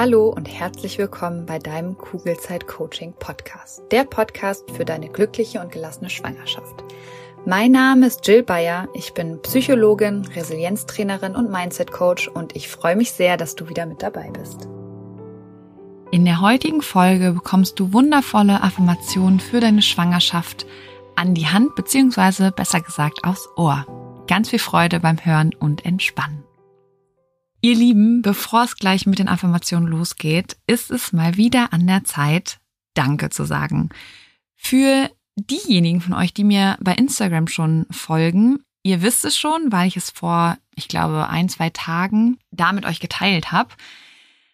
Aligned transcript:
Hallo 0.00 0.30
und 0.30 0.46
herzlich 0.46 0.96
willkommen 0.96 1.44
bei 1.44 1.58
deinem 1.58 1.98
Kugelzeit 1.98 2.66
Coaching 2.66 3.12
Podcast. 3.12 3.82
Der 3.90 4.04
Podcast 4.04 4.70
für 4.70 4.86
deine 4.86 5.10
glückliche 5.10 5.60
und 5.60 5.70
gelassene 5.70 6.08
Schwangerschaft. 6.08 6.82
Mein 7.44 7.72
Name 7.72 8.06
ist 8.06 8.26
Jill 8.26 8.42
Bayer. 8.42 8.88
Ich 8.94 9.12
bin 9.12 9.42
Psychologin, 9.42 10.24
Resilienztrainerin 10.24 11.36
und 11.36 11.50
Mindset 11.50 11.92
Coach 11.92 12.28
und 12.28 12.56
ich 12.56 12.68
freue 12.68 12.96
mich 12.96 13.12
sehr, 13.12 13.36
dass 13.36 13.56
du 13.56 13.68
wieder 13.68 13.84
mit 13.84 14.02
dabei 14.02 14.30
bist. 14.30 14.68
In 16.10 16.24
der 16.24 16.40
heutigen 16.40 16.80
Folge 16.80 17.32
bekommst 17.32 17.78
du 17.78 17.92
wundervolle 17.92 18.62
Affirmationen 18.62 19.38
für 19.38 19.60
deine 19.60 19.82
Schwangerschaft 19.82 20.64
an 21.14 21.34
die 21.34 21.48
Hand 21.48 21.74
beziehungsweise 21.74 22.52
besser 22.52 22.80
gesagt 22.80 23.24
aufs 23.24 23.50
Ohr. 23.54 23.84
Ganz 24.26 24.48
viel 24.48 24.60
Freude 24.60 24.98
beim 24.98 25.22
Hören 25.22 25.50
und 25.58 25.84
Entspannen. 25.84 26.39
Ihr 27.62 27.74
Lieben, 27.74 28.22
bevor 28.22 28.64
es 28.64 28.76
gleich 28.76 29.04
mit 29.04 29.18
den 29.18 29.28
Affirmationen 29.28 29.86
losgeht, 29.86 30.56
ist 30.66 30.90
es 30.90 31.12
mal 31.12 31.36
wieder 31.36 31.74
an 31.74 31.86
der 31.86 32.04
Zeit, 32.04 32.58
Danke 32.94 33.28
zu 33.28 33.44
sagen. 33.44 33.90
Für 34.56 35.10
diejenigen 35.36 36.00
von 36.00 36.14
euch, 36.14 36.32
die 36.32 36.44
mir 36.44 36.78
bei 36.80 36.94
Instagram 36.94 37.48
schon 37.48 37.86
folgen, 37.90 38.60
ihr 38.82 39.02
wisst 39.02 39.26
es 39.26 39.36
schon, 39.36 39.70
weil 39.70 39.88
ich 39.88 39.98
es 39.98 40.10
vor, 40.10 40.56
ich 40.74 40.88
glaube, 40.88 41.28
ein, 41.28 41.50
zwei 41.50 41.68
Tagen 41.68 42.38
da 42.50 42.72
mit 42.72 42.86
euch 42.86 42.98
geteilt 42.98 43.52
habe. 43.52 43.74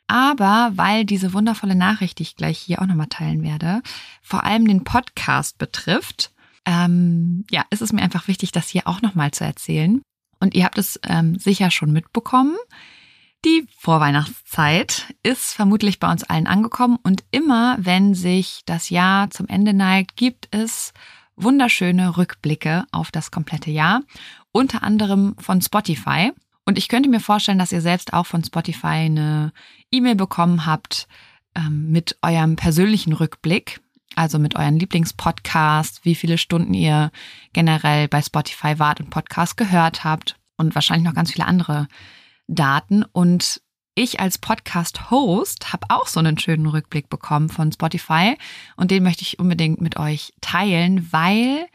Aber 0.09 0.73
weil 0.75 1.05
diese 1.05 1.33
wundervolle 1.33 1.77
Nachricht, 1.77 2.19
die 2.19 2.25
ich 2.25 2.37
gleich 2.37 2.59
hier 2.59 2.83
auch 2.83 2.87
nochmal 2.87 3.09
teilen 3.09 3.45
werde, 3.45 3.83
vor 4.21 4.43
allem 4.43 4.67
den 4.67 4.83
Podcast 4.83 5.59
betrifft, 5.59 6.33
ähm, 6.65 7.45
ja, 7.51 7.65
ist 7.71 7.83
es 7.83 7.93
mir 7.93 8.03
einfach 8.03 8.27
wichtig, 8.27 8.51
das 8.51 8.69
hier 8.69 8.89
auch 8.89 9.01
nochmal 9.01 9.31
zu 9.31 9.45
erzählen. 9.45 10.03
Und 10.41 10.55
ihr 10.55 10.65
habt 10.65 10.79
es 10.79 10.99
ähm, 11.05 11.39
sicher 11.39 11.71
schon 11.71 11.93
mitbekommen. 11.93 12.57
Die 13.47 13.65
Vorweihnachtszeit 13.79 15.15
ist 15.23 15.53
vermutlich 15.53 16.01
bei 16.01 16.11
uns 16.11 16.25
allen 16.25 16.49
angekommen 16.49 16.99
und 17.05 17.23
immer 17.31 17.77
wenn 17.79 18.13
sich 18.13 18.63
das 18.67 18.91
Jahr 18.91 19.31
zum 19.31 19.47
Ende 19.47 19.73
neigt, 19.73 20.17
gibt 20.17 20.49
es 20.51 20.93
wunderschöne 21.37 22.17
Rückblicke 22.17 22.87
auf 22.91 23.13
das 23.13 23.31
komplette 23.31 23.71
Jahr, 23.71 24.03
unter 24.51 24.83
anderem 24.83 25.37
von 25.39 25.63
Spotify. 25.63 26.33
Und 26.65 26.77
ich 26.77 26.89
könnte 26.89 27.09
mir 27.09 27.21
vorstellen, 27.21 27.61
dass 27.61 27.71
ihr 27.71 27.83
selbst 27.83 28.15
auch 28.15 28.27
von 28.27 28.43
Spotify 28.43 29.07
eine 29.07 29.53
E-Mail 29.93 30.17
bekommen 30.17 30.67
habt 30.67 31.07
ähm, 31.55 31.93
mit 31.93 32.19
eurem 32.23 32.57
persönlichen 32.57 33.13
Rückblick, 33.13 33.81
also 34.17 34.41
mit 34.41 34.57
euren 34.57 34.81
Lieblingspodcast, 34.81 36.05
wie 36.05 36.17
viele 36.17 36.39
Stunden 36.39 36.75
ihr 36.75 37.13
generell 37.53 38.09
bei 38.09 38.23
Spotify 38.23 38.81
wart 38.81 38.99
und 38.99 39.11
Podcast 39.11 39.57
gehört 39.57 40.03
habt 40.03 40.35
und 40.57 40.75
wahrscheinlich 40.75 41.07
noch 41.07 41.15
ganz 41.15 41.31
viele 41.31 41.47
andere 41.47 41.87
Daten. 42.49 43.05
Und 43.13 43.61
ich 43.95 44.21
als 44.21 44.39
Podcast-Host 44.39 45.73
habe 45.73 45.87
auch 45.89 46.07
so 46.07 46.21
einen 46.21 46.39
schönen 46.39 46.67
Rückblick 46.67 47.09
bekommen 47.09 47.49
von 47.49 47.73
Spotify 47.73 48.37
und 48.77 48.91
den 48.91 49.03
möchte 49.03 49.23
ich 49.23 49.39
unbedingt 49.39 49.81
mit 49.81 49.97
euch 49.97 50.35
teilen, 50.41 51.11
weil 51.13 51.67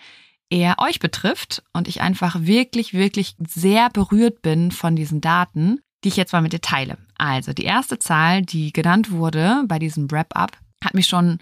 er 0.52 0.80
euch 0.80 1.00
betrifft 1.00 1.64
und 1.74 1.88
ich 1.88 2.02
einfach 2.02 2.42
wirklich, 2.42 2.94
wirklich 2.94 3.36
sehr 3.48 3.90
berührt 3.90 4.42
bin 4.42 4.72
von 4.72 4.96
diesen 4.96 5.22
Daten, 5.22 5.80
die 6.04 6.10
ich 6.10 6.18
jetzt 6.18 6.34
mal 6.34 6.42
mit 6.42 6.54
dir 6.54 6.62
teile. 6.62 6.98
Also 7.18 7.54
die 7.54 7.64
erste 7.64 7.98
Zahl, 8.00 8.42
die 8.42 8.72
genannt 8.72 9.12
wurde 9.12 9.64
bei 9.68 9.80
diesem 9.80 10.12
Wrap-up, 10.12 10.58
hat 10.84 10.94
mich 10.94 11.08
schon 11.08 11.40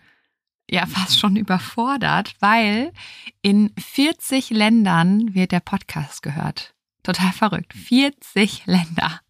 ja 0.70 0.86
fast 0.86 1.20
schon 1.20 1.36
überfordert, 1.36 2.36
weil 2.40 2.94
in 3.42 3.74
40 3.78 4.52
Ländern 4.52 5.34
wird 5.34 5.52
der 5.52 5.62
Podcast 5.62 6.22
gehört. 6.22 6.74
Total 7.04 7.32
verrückt. 7.32 7.74
40 7.74 8.66
Länder. 8.66 9.22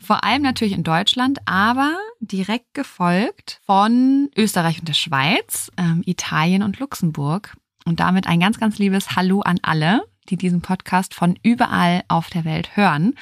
Vor 0.00 0.24
allem 0.24 0.42
natürlich 0.42 0.74
in 0.74 0.84
Deutschland, 0.84 1.38
aber 1.46 1.96
direkt 2.20 2.74
gefolgt 2.74 3.60
von 3.64 4.30
Österreich 4.36 4.78
und 4.78 4.88
der 4.88 4.94
Schweiz, 4.94 5.70
ähm, 5.76 6.02
Italien 6.06 6.62
und 6.62 6.78
Luxemburg. 6.78 7.56
Und 7.84 8.00
damit 8.00 8.26
ein 8.26 8.40
ganz, 8.40 8.58
ganz 8.58 8.78
liebes 8.78 9.14
Hallo 9.14 9.40
an 9.40 9.58
alle, 9.62 10.02
die 10.28 10.36
diesen 10.36 10.60
Podcast 10.60 11.14
von 11.14 11.38
überall 11.42 12.02
auf 12.08 12.28
der 12.30 12.44
Welt 12.44 12.76
hören. 12.76 13.14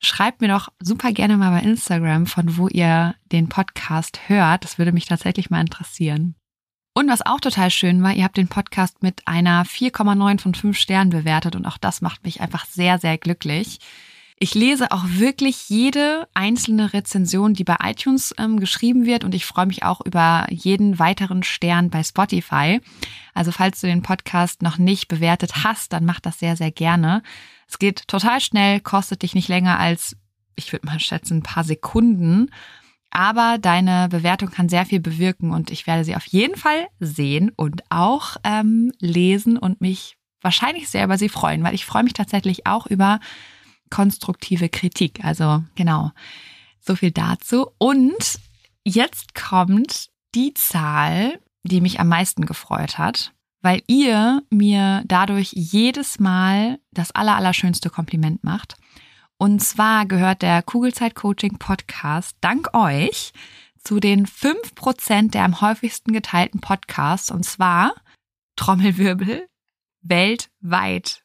Schreibt 0.00 0.40
mir 0.40 0.48
doch 0.48 0.68
super 0.80 1.12
gerne 1.12 1.36
mal 1.36 1.50
bei 1.50 1.66
Instagram, 1.66 2.26
von 2.26 2.56
wo 2.56 2.68
ihr 2.68 3.14
den 3.32 3.48
Podcast 3.48 4.28
hört. 4.28 4.64
Das 4.64 4.78
würde 4.78 4.92
mich 4.92 5.06
tatsächlich 5.06 5.50
mal 5.50 5.60
interessieren. 5.60 6.34
Und 6.98 7.08
was 7.08 7.24
auch 7.24 7.38
total 7.38 7.70
schön 7.70 8.02
war, 8.02 8.12
ihr 8.12 8.24
habt 8.24 8.38
den 8.38 8.48
Podcast 8.48 9.04
mit 9.04 9.22
einer 9.28 9.64
4,9 9.64 10.40
von 10.40 10.52
5 10.52 10.76
Sternen 10.76 11.10
bewertet 11.10 11.54
und 11.54 11.64
auch 11.64 11.78
das 11.78 12.00
macht 12.00 12.24
mich 12.24 12.40
einfach 12.40 12.66
sehr, 12.66 12.98
sehr 12.98 13.16
glücklich. 13.18 13.78
Ich 14.40 14.56
lese 14.56 14.90
auch 14.90 15.04
wirklich 15.06 15.68
jede 15.68 16.26
einzelne 16.34 16.92
Rezension, 16.92 17.54
die 17.54 17.62
bei 17.62 17.76
iTunes 17.84 18.34
ähm, 18.36 18.58
geschrieben 18.58 19.06
wird 19.06 19.22
und 19.22 19.32
ich 19.32 19.46
freue 19.46 19.66
mich 19.66 19.84
auch 19.84 20.00
über 20.04 20.48
jeden 20.50 20.98
weiteren 20.98 21.44
Stern 21.44 21.88
bei 21.88 22.02
Spotify. 22.02 22.80
Also 23.32 23.52
falls 23.52 23.80
du 23.80 23.86
den 23.86 24.02
Podcast 24.02 24.62
noch 24.62 24.78
nicht 24.78 25.06
bewertet 25.06 25.62
hast, 25.62 25.92
dann 25.92 26.04
mach 26.04 26.18
das 26.18 26.40
sehr, 26.40 26.56
sehr 26.56 26.72
gerne. 26.72 27.22
Es 27.68 27.78
geht 27.78 28.08
total 28.08 28.40
schnell, 28.40 28.80
kostet 28.80 29.22
dich 29.22 29.36
nicht 29.36 29.46
länger 29.46 29.78
als, 29.78 30.16
ich 30.56 30.72
würde 30.72 30.86
mal 30.86 30.98
schätzen, 30.98 31.36
ein 31.36 31.42
paar 31.44 31.62
Sekunden. 31.62 32.50
Aber 33.10 33.58
deine 33.58 34.08
Bewertung 34.08 34.50
kann 34.50 34.68
sehr 34.68 34.86
viel 34.86 35.00
bewirken 35.00 35.52
und 35.52 35.70
ich 35.70 35.86
werde 35.86 36.04
sie 36.04 36.14
auf 36.14 36.26
jeden 36.26 36.56
Fall 36.56 36.88
sehen 37.00 37.50
und 37.56 37.82
auch 37.90 38.36
ähm, 38.44 38.92
lesen 39.00 39.56
und 39.56 39.80
mich 39.80 40.16
wahrscheinlich 40.40 40.88
sehr 40.88 41.04
über 41.04 41.18
sie 41.18 41.28
freuen, 41.28 41.64
weil 41.64 41.74
ich 41.74 41.86
freue 41.86 42.04
mich 42.04 42.12
tatsächlich 42.12 42.66
auch 42.66 42.86
über 42.86 43.18
konstruktive 43.90 44.68
Kritik. 44.68 45.24
Also 45.24 45.64
genau, 45.74 46.12
so 46.80 46.96
viel 46.96 47.10
dazu. 47.10 47.68
Und 47.78 48.38
jetzt 48.84 49.34
kommt 49.34 50.10
die 50.34 50.54
Zahl, 50.54 51.38
die 51.62 51.80
mich 51.80 52.00
am 52.00 52.08
meisten 52.08 52.46
gefreut 52.46 52.98
hat, 52.98 53.32
weil 53.62 53.82
ihr 53.86 54.42
mir 54.50 55.02
dadurch 55.06 55.52
jedes 55.52 56.20
Mal 56.20 56.78
das 56.92 57.10
allerallerschönste 57.10 57.90
Kompliment 57.90 58.44
macht. 58.44 58.76
Und 59.38 59.60
zwar 59.60 60.04
gehört 60.04 60.42
der 60.42 60.62
Kugelzeit 60.62 61.14
Coaching 61.14 61.58
Podcast 61.58 62.36
dank 62.40 62.74
euch 62.74 63.32
zu 63.78 64.00
den 64.00 64.26
fünf 64.26 64.74
Prozent 64.74 65.32
der 65.32 65.44
am 65.44 65.60
häufigsten 65.60 66.12
geteilten 66.12 66.60
Podcasts. 66.60 67.30
Und 67.30 67.44
zwar 67.44 67.94
Trommelwirbel 68.56 69.48
weltweit. 70.02 71.22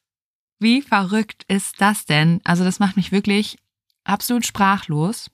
Wie 0.60 0.84
verrückt 0.84 1.44
ist 1.48 1.82
das 1.82 2.06
denn? 2.06 2.40
Also 2.44 2.64
das 2.64 2.80
macht 2.80 2.98
mich 2.98 3.12
wirklich 3.12 3.58
absolut 4.04 4.46
sprachlos. 4.46 5.32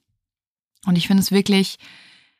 Und 0.86 0.98
ich 0.98 1.08
finde 1.08 1.22
es 1.22 1.32
wirklich, 1.32 1.80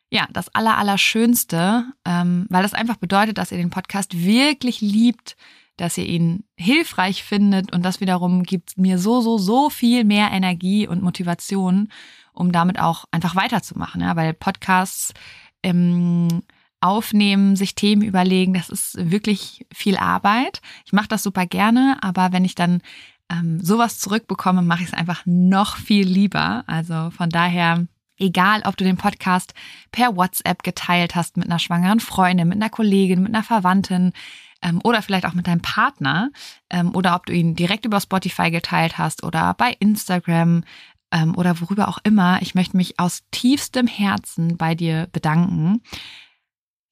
ja, 0.10 0.26
das 0.32 0.56
Allerallerschönste, 0.56 1.86
ähm, 2.06 2.48
weil 2.50 2.64
das 2.64 2.74
einfach 2.74 2.96
bedeutet, 2.96 3.38
dass 3.38 3.52
ihr 3.52 3.58
den 3.58 3.70
Podcast 3.72 4.18
wirklich 4.18 4.80
liebt, 4.80 5.36
dass 5.80 5.98
ihr 5.98 6.06
ihn 6.06 6.44
hilfreich 6.58 7.24
findet 7.24 7.74
und 7.74 7.84
das 7.84 8.02
wiederum 8.02 8.44
gibt 8.44 8.78
mir 8.78 9.00
so, 9.00 9.22
so, 9.22 9.38
so 9.38 9.70
viel 9.70 10.04
mehr 10.04 10.32
Energie 10.32 10.88
und 10.88 11.02
Motivation, 11.02 11.90
um 12.34 12.52
damit 12.52 12.80
auch 12.80 13.06
einfach 13.12 13.36
weiterzumachen, 13.36 14.02
ja, 14.02 14.16
weil 14.16 14.34
Podcasts 14.34 15.14
ähm, 15.64 16.44
aufnehmen, 16.82 17.56
sich 17.56 17.76
Themen 17.76 18.02
überlegen, 18.02 18.54
das 18.54 18.70
ist 18.70 19.12
wirklich 19.12 19.66
viel 19.74 19.98
Arbeit. 19.98 20.62
Ich 20.86 20.94
mache 20.94 21.08
das 21.08 21.24
super 21.24 21.46
gerne, 21.46 21.98
aber 22.02 22.32
wenn 22.32 22.46
ich 22.46 22.56
dann 22.56 22.82
ähm, 23.30 23.60
sowas 23.60 24.00
zurückbekomme, 24.00 24.62
mache 24.62 24.84
ich 24.84 24.90
es 24.90 24.94
einfach 24.94 25.24
noch 25.26 25.78
viel 25.78 26.08
lieber. 26.08 26.64
Also 26.68 27.10
von 27.12 27.30
daher, 27.30 27.86
egal 28.20 28.62
ob 28.66 28.78
du 28.78 28.84
den 28.84 28.98
Podcast 28.98 29.54
per 29.92 30.16
WhatsApp 30.16 30.64
geteilt 30.64 31.16
hast 31.16 31.38
mit 31.38 31.48
einer 31.48 31.60
schwangeren 31.60 32.00
Freundin, 32.00 32.48
mit 32.48 32.58
einer 32.58 32.70
Kollegin, 32.70 33.24
mit 33.24 33.34
einer 33.34 33.44
Verwandtin, 33.44 34.14
ähm, 34.62 34.82
oder 34.84 35.02
vielleicht 35.02 35.26
auch 35.26 35.34
mit 35.34 35.48
deinem 35.48 35.62
Partner 35.62 36.32
ähm, 36.70 36.96
oder 36.96 37.16
ob 37.16 37.26
du 37.26 37.34
ihn 37.34 37.56
direkt 37.56 37.86
über 37.86 38.00
Spotify 38.00 38.52
geteilt 38.52 38.98
hast 38.98 39.24
oder 39.24 39.54
bei 39.54 39.76
Instagram 39.80 40.64
ähm, 41.12 41.36
oder 41.36 41.60
worüber 41.62 41.88
auch 41.88 42.00
immer. 42.04 42.42
Ich 42.42 42.56
möchte 42.56 42.78
mich 42.78 43.00
aus 43.00 43.24
tiefstem 43.32 43.88
Herzen 43.88 44.58
bei 44.58 44.76
dir 44.76 45.08
bedanken. 45.12 45.82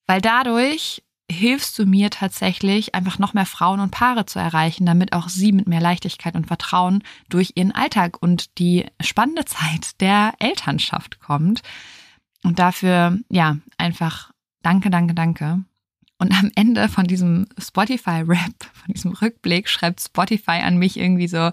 Weil 0.07 0.21
dadurch 0.21 1.03
hilfst 1.29 1.77
du 1.77 1.85
mir 1.85 2.09
tatsächlich, 2.09 2.95
einfach 2.95 3.19
noch 3.19 3.33
mehr 3.33 3.45
Frauen 3.45 3.79
und 3.79 3.91
Paare 3.91 4.25
zu 4.25 4.39
erreichen, 4.39 4.85
damit 4.85 5.13
auch 5.13 5.27
sie 5.27 5.51
mit 5.51 5.67
mehr 5.67 5.81
Leichtigkeit 5.81 6.35
und 6.35 6.47
Vertrauen 6.47 7.03
durch 7.29 7.53
ihren 7.55 7.73
Alltag 7.73 8.21
und 8.21 8.57
die 8.59 8.85
spannende 9.01 9.45
Zeit 9.45 9.99
der 9.99 10.33
Elternschaft 10.39 11.19
kommt. 11.19 11.61
Und 12.43 12.59
dafür, 12.59 13.17
ja, 13.29 13.57
einfach 13.77 14.31
danke, 14.61 14.89
danke, 14.89 15.13
danke. 15.13 15.63
Und 16.19 16.33
am 16.33 16.49
Ende 16.55 16.89
von 16.89 17.05
diesem 17.05 17.45
Spotify-Rap, 17.59 18.71
von 18.73 18.93
diesem 18.93 19.11
Rückblick, 19.11 19.69
schreibt 19.69 20.01
Spotify 20.01 20.61
an 20.63 20.77
mich 20.77 20.97
irgendwie 20.97 21.27
so, 21.27 21.51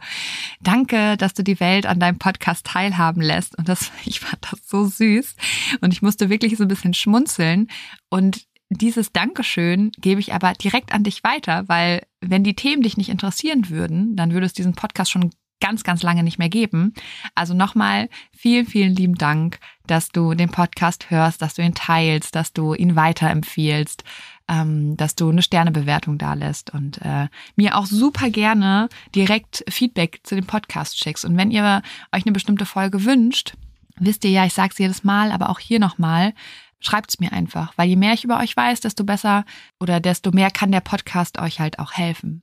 danke, 0.60 1.18
dass 1.18 1.34
du 1.34 1.42
die 1.42 1.60
Welt 1.60 1.84
an 1.84 2.00
deinem 2.00 2.18
Podcast 2.18 2.64
teilhaben 2.64 3.20
lässt. 3.20 3.58
Und 3.58 3.68
das, 3.68 3.90
ich 4.06 4.20
fand 4.20 4.46
das 4.50 4.66
so 4.66 4.86
süß. 4.86 5.34
Und 5.80 5.92
ich 5.92 6.00
musste 6.00 6.30
wirklich 6.30 6.56
so 6.56 6.64
ein 6.64 6.68
bisschen 6.68 6.94
schmunzeln. 6.94 7.68
Und 8.08 8.46
dieses 8.70 9.12
Dankeschön 9.12 9.92
gebe 9.98 10.20
ich 10.20 10.34
aber 10.34 10.52
direkt 10.54 10.92
an 10.92 11.04
dich 11.04 11.22
weiter, 11.22 11.68
weil 11.68 12.02
wenn 12.20 12.44
die 12.44 12.56
Themen 12.56 12.82
dich 12.82 12.96
nicht 12.96 13.10
interessieren 13.10 13.68
würden, 13.68 14.16
dann 14.16 14.32
würde 14.32 14.46
es 14.46 14.52
diesen 14.52 14.74
Podcast 14.74 15.10
schon 15.10 15.30
ganz, 15.60 15.82
ganz 15.82 16.02
lange 16.02 16.22
nicht 16.22 16.38
mehr 16.38 16.48
geben. 16.50 16.92
Also 17.34 17.54
nochmal 17.54 18.10
vielen, 18.32 18.66
vielen 18.66 18.94
lieben 18.94 19.14
Dank, 19.14 19.58
dass 19.86 20.10
du 20.10 20.34
den 20.34 20.50
Podcast 20.50 21.10
hörst, 21.10 21.40
dass 21.40 21.54
du 21.54 21.62
ihn 21.62 21.74
teilst, 21.74 22.34
dass 22.34 22.52
du 22.52 22.74
ihn 22.74 22.96
weiterempfiehlst, 22.96 24.04
ähm, 24.48 24.96
dass 24.96 25.14
du 25.14 25.30
eine 25.30 25.40
Sternebewertung 25.40 26.18
da 26.18 26.34
lässt 26.34 26.74
und 26.74 27.00
äh, 27.00 27.28
mir 27.56 27.78
auch 27.78 27.86
super 27.86 28.28
gerne 28.28 28.88
direkt 29.14 29.64
Feedback 29.68 30.20
zu 30.24 30.34
dem 30.34 30.46
Podcast 30.46 30.98
schickst. 30.98 31.24
Und 31.24 31.36
wenn 31.38 31.50
ihr 31.50 31.82
euch 32.12 32.26
eine 32.26 32.32
bestimmte 32.32 32.66
Folge 32.66 33.04
wünscht, 33.04 33.54
wisst 33.98 34.24
ihr 34.24 34.30
ja, 34.30 34.44
ich 34.44 34.52
sage 34.54 34.70
es 34.72 34.78
jedes 34.78 35.04
Mal, 35.04 35.32
aber 35.32 35.48
auch 35.48 35.60
hier 35.60 35.78
nochmal, 35.78 36.34
schreibt 36.86 37.10
es 37.10 37.20
mir 37.20 37.32
einfach, 37.32 37.72
weil 37.76 37.88
je 37.88 37.96
mehr 37.96 38.12
ich 38.12 38.24
über 38.24 38.38
euch 38.38 38.56
weiß, 38.56 38.80
desto 38.80 39.04
besser 39.04 39.44
oder 39.80 40.00
desto 40.00 40.30
mehr 40.30 40.50
kann 40.50 40.72
der 40.72 40.80
Podcast 40.80 41.38
euch 41.38 41.60
halt 41.60 41.78
auch 41.78 41.92
helfen. 41.92 42.42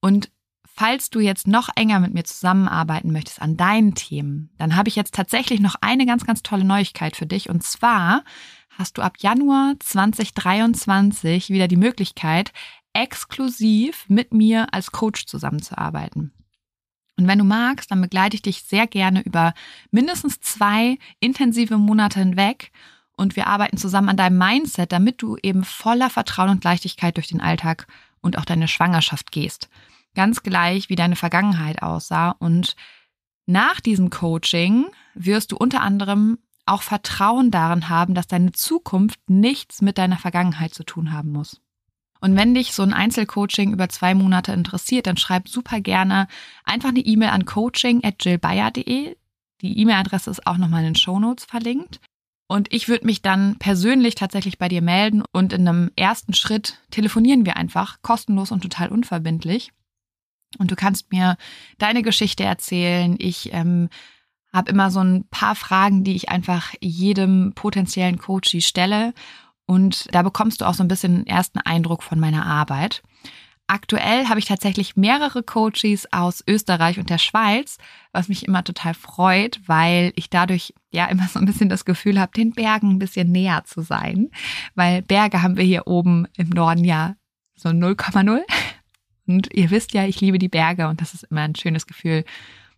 Und 0.00 0.30
falls 0.64 1.10
du 1.10 1.20
jetzt 1.20 1.46
noch 1.46 1.68
enger 1.76 2.00
mit 2.00 2.14
mir 2.14 2.24
zusammenarbeiten 2.24 3.12
möchtest 3.12 3.40
an 3.40 3.56
deinen 3.56 3.94
Themen, 3.94 4.50
dann 4.58 4.76
habe 4.76 4.88
ich 4.88 4.96
jetzt 4.96 5.14
tatsächlich 5.14 5.60
noch 5.60 5.76
eine 5.80 6.04
ganz, 6.04 6.26
ganz 6.26 6.42
tolle 6.42 6.64
Neuigkeit 6.64 7.16
für 7.16 7.26
dich. 7.26 7.48
Und 7.48 7.62
zwar 7.62 8.24
hast 8.70 8.98
du 8.98 9.02
ab 9.02 9.16
Januar 9.18 9.74
2023 9.78 11.50
wieder 11.50 11.68
die 11.68 11.76
Möglichkeit, 11.76 12.52
exklusiv 12.92 14.04
mit 14.08 14.34
mir 14.34 14.72
als 14.72 14.90
Coach 14.90 15.26
zusammenzuarbeiten. 15.26 16.32
Und 17.16 17.28
wenn 17.28 17.38
du 17.38 17.44
magst, 17.44 17.90
dann 17.90 18.00
begleite 18.00 18.34
ich 18.34 18.42
dich 18.42 18.62
sehr 18.62 18.88
gerne 18.88 19.22
über 19.22 19.54
mindestens 19.92 20.40
zwei 20.40 20.98
intensive 21.20 21.78
Monate 21.78 22.18
hinweg 22.18 22.72
und 23.16 23.36
wir 23.36 23.46
arbeiten 23.46 23.76
zusammen 23.76 24.08
an 24.08 24.16
deinem 24.16 24.38
Mindset, 24.38 24.92
damit 24.92 25.22
du 25.22 25.36
eben 25.42 25.64
voller 25.64 26.10
Vertrauen 26.10 26.50
und 26.50 26.64
Leichtigkeit 26.64 27.16
durch 27.16 27.28
den 27.28 27.40
Alltag 27.40 27.86
und 28.20 28.38
auch 28.38 28.44
deine 28.44 28.68
Schwangerschaft 28.68 29.30
gehst. 29.30 29.68
Ganz 30.14 30.42
gleich, 30.42 30.88
wie 30.88 30.96
deine 30.96 31.16
Vergangenheit 31.16 31.82
aussah. 31.82 32.30
Und 32.30 32.76
nach 33.46 33.80
diesem 33.80 34.10
Coaching 34.10 34.86
wirst 35.14 35.52
du 35.52 35.56
unter 35.56 35.80
anderem 35.80 36.38
auch 36.66 36.82
Vertrauen 36.82 37.50
darin 37.50 37.88
haben, 37.88 38.14
dass 38.14 38.26
deine 38.26 38.52
Zukunft 38.52 39.20
nichts 39.28 39.82
mit 39.82 39.98
deiner 39.98 40.16
Vergangenheit 40.16 40.72
zu 40.72 40.82
tun 40.82 41.12
haben 41.12 41.30
muss. 41.30 41.60
Und 42.20 42.36
wenn 42.36 42.54
dich 42.54 42.72
so 42.72 42.82
ein 42.82 42.94
Einzelcoaching 42.94 43.72
über 43.72 43.90
zwei 43.90 44.14
Monate 44.14 44.52
interessiert, 44.52 45.06
dann 45.06 45.18
schreib 45.18 45.46
super 45.46 45.80
gerne 45.80 46.26
einfach 46.64 46.88
eine 46.88 47.00
E-Mail 47.00 47.28
an 47.28 47.44
coaching@jillbayer.de. 47.44 49.16
Die 49.60 49.78
E-Mail-Adresse 49.78 50.30
ist 50.30 50.46
auch 50.46 50.56
nochmal 50.56 50.80
in 50.80 50.92
den 50.92 50.94
Show 50.94 51.18
Notes 51.18 51.44
verlinkt. 51.44 52.00
Und 52.46 52.72
ich 52.72 52.88
würde 52.88 53.06
mich 53.06 53.22
dann 53.22 53.56
persönlich 53.58 54.14
tatsächlich 54.14 54.58
bei 54.58 54.68
dir 54.68 54.82
melden 54.82 55.22
und 55.32 55.52
in 55.52 55.66
einem 55.66 55.90
ersten 55.96 56.34
Schritt 56.34 56.78
telefonieren 56.90 57.46
wir 57.46 57.56
einfach 57.56 58.02
kostenlos 58.02 58.52
und 58.52 58.60
total 58.60 58.90
unverbindlich. 58.90 59.72
Und 60.58 60.70
du 60.70 60.76
kannst 60.76 61.10
mir 61.10 61.36
deine 61.78 62.02
Geschichte 62.02 62.44
erzählen. 62.44 63.16
Ich 63.18 63.52
ähm, 63.52 63.88
habe 64.52 64.70
immer 64.70 64.90
so 64.90 65.00
ein 65.00 65.26
paar 65.30 65.56
Fragen, 65.56 66.04
die 66.04 66.14
ich 66.14 66.28
einfach 66.28 66.74
jedem 66.80 67.54
potenziellen 67.54 68.18
Coachie 68.18 68.62
stelle. 68.62 69.14
Und 69.66 70.14
da 70.14 70.22
bekommst 70.22 70.60
du 70.60 70.66
auch 70.66 70.74
so 70.74 70.84
ein 70.84 70.88
bisschen 70.88 71.14
einen 71.16 71.26
ersten 71.26 71.58
Eindruck 71.58 72.02
von 72.02 72.20
meiner 72.20 72.46
Arbeit. 72.46 73.02
Aktuell 73.66 74.28
habe 74.28 74.38
ich 74.38 74.44
tatsächlich 74.44 74.94
mehrere 74.94 75.42
Coaches 75.42 76.12
aus 76.12 76.44
Österreich 76.46 76.98
und 76.98 77.08
der 77.08 77.16
Schweiz, 77.16 77.78
was 78.12 78.28
mich 78.28 78.46
immer 78.46 78.62
total 78.62 78.92
freut, 78.92 79.58
weil 79.66 80.12
ich 80.16 80.28
dadurch 80.28 80.74
ja 80.90 81.06
immer 81.06 81.26
so 81.28 81.38
ein 81.38 81.46
bisschen 81.46 81.70
das 81.70 81.86
Gefühl 81.86 82.20
habe, 82.20 82.32
den 82.32 82.52
Bergen 82.52 82.90
ein 82.90 82.98
bisschen 82.98 83.32
näher 83.32 83.64
zu 83.64 83.80
sein. 83.80 84.30
Weil 84.74 85.00
Berge 85.00 85.40
haben 85.40 85.56
wir 85.56 85.64
hier 85.64 85.86
oben 85.86 86.26
im 86.36 86.50
Norden 86.50 86.84
ja 86.84 87.16
so 87.56 87.70
0,0. 87.70 88.40
Und 89.26 89.54
ihr 89.54 89.70
wisst 89.70 89.94
ja, 89.94 90.04
ich 90.04 90.20
liebe 90.20 90.38
die 90.38 90.50
Berge 90.50 90.86
und 90.88 91.00
das 91.00 91.14
ist 91.14 91.24
immer 91.24 91.40
ein 91.40 91.54
schönes 91.54 91.86
Gefühl, 91.86 92.24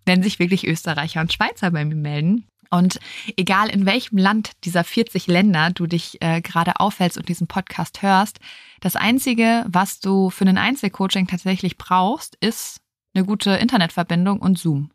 wenn 0.04 0.22
sich 0.22 0.38
wirklich 0.38 0.68
Österreicher 0.68 1.20
und 1.20 1.32
Schweizer 1.32 1.72
bei 1.72 1.84
mir 1.84 1.96
melden. 1.96 2.46
Und 2.70 2.98
egal 3.36 3.68
in 3.68 3.86
welchem 3.86 4.18
Land 4.18 4.52
dieser 4.64 4.84
40 4.84 5.26
Länder 5.26 5.70
du 5.70 5.86
dich 5.86 6.20
äh, 6.20 6.40
gerade 6.40 6.80
aufhältst 6.80 7.18
und 7.18 7.28
diesen 7.28 7.46
Podcast 7.46 8.02
hörst, 8.02 8.38
das 8.80 8.96
Einzige, 8.96 9.64
was 9.68 10.00
du 10.00 10.30
für 10.30 10.44
ein 10.44 10.58
Einzelcoaching 10.58 11.26
tatsächlich 11.26 11.78
brauchst, 11.78 12.36
ist 12.36 12.80
eine 13.14 13.24
gute 13.24 13.52
Internetverbindung 13.52 14.40
und 14.40 14.58
Zoom. 14.58 14.90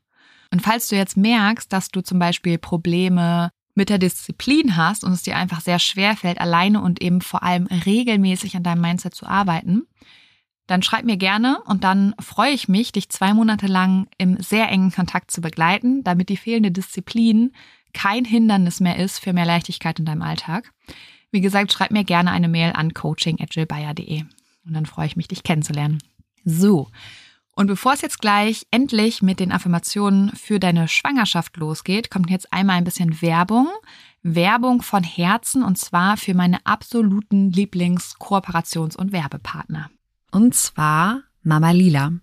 Und 0.51 0.61
falls 0.61 0.89
du 0.89 0.95
jetzt 0.95 1.17
merkst, 1.17 1.71
dass 1.71 1.89
du 1.89 2.01
zum 2.01 2.19
Beispiel 2.19 2.57
Probleme 2.57 3.51
mit 3.73 3.89
der 3.89 3.97
Disziplin 3.97 4.75
hast 4.75 5.03
und 5.03 5.13
es 5.13 5.23
dir 5.23 5.37
einfach 5.37 5.61
sehr 5.61 5.79
schwer 5.79 6.15
fällt, 6.17 6.41
alleine 6.41 6.81
und 6.81 7.01
eben 7.01 7.21
vor 7.21 7.41
allem 7.41 7.67
regelmäßig 7.67 8.55
an 8.57 8.63
deinem 8.63 8.81
Mindset 8.81 9.15
zu 9.15 9.25
arbeiten, 9.25 9.87
dann 10.71 10.83
schreib 10.83 11.03
mir 11.03 11.17
gerne 11.17 11.61
und 11.65 11.83
dann 11.83 12.15
freue 12.19 12.51
ich 12.51 12.69
mich, 12.69 12.93
dich 12.93 13.09
zwei 13.09 13.33
Monate 13.33 13.67
lang 13.67 14.07
im 14.17 14.41
sehr 14.41 14.69
engen 14.69 14.91
Kontakt 14.91 15.29
zu 15.29 15.41
begleiten, 15.41 16.01
damit 16.03 16.29
die 16.29 16.37
fehlende 16.37 16.71
Disziplin 16.71 17.51
kein 17.93 18.23
Hindernis 18.23 18.79
mehr 18.79 18.97
ist 18.97 19.19
für 19.19 19.33
mehr 19.33 19.45
Leichtigkeit 19.45 19.99
in 19.99 20.05
deinem 20.05 20.21
Alltag. 20.21 20.71
Wie 21.29 21.41
gesagt, 21.41 21.73
schreib 21.73 21.91
mir 21.91 22.05
gerne 22.05 22.31
eine 22.31 22.47
Mail 22.47 22.71
an 22.71 22.93
coaching.jillbayer.de 22.93 24.23
und 24.65 24.73
dann 24.73 24.85
freue 24.85 25.07
ich 25.07 25.17
mich, 25.17 25.27
dich 25.27 25.43
kennenzulernen. 25.43 26.01
So. 26.45 26.87
Und 27.53 27.67
bevor 27.67 27.93
es 27.93 28.01
jetzt 28.01 28.21
gleich 28.21 28.65
endlich 28.71 29.21
mit 29.21 29.41
den 29.41 29.51
Affirmationen 29.51 30.31
für 30.37 30.57
deine 30.57 30.87
Schwangerschaft 30.87 31.57
losgeht, 31.57 32.09
kommt 32.09 32.29
jetzt 32.29 32.51
einmal 32.53 32.77
ein 32.77 32.85
bisschen 32.85 33.21
Werbung. 33.21 33.67
Werbung 34.23 34.81
von 34.83 35.03
Herzen 35.03 35.63
und 35.63 35.77
zwar 35.77 36.15
für 36.15 36.33
meine 36.33 36.65
absoluten 36.65 37.51
Lieblings-Kooperations- 37.51 38.95
und 38.95 39.11
Werbepartner. 39.11 39.89
Und 40.31 40.55
zwar 40.55 41.21
Mama 41.43 41.71
Lila. 41.71 42.13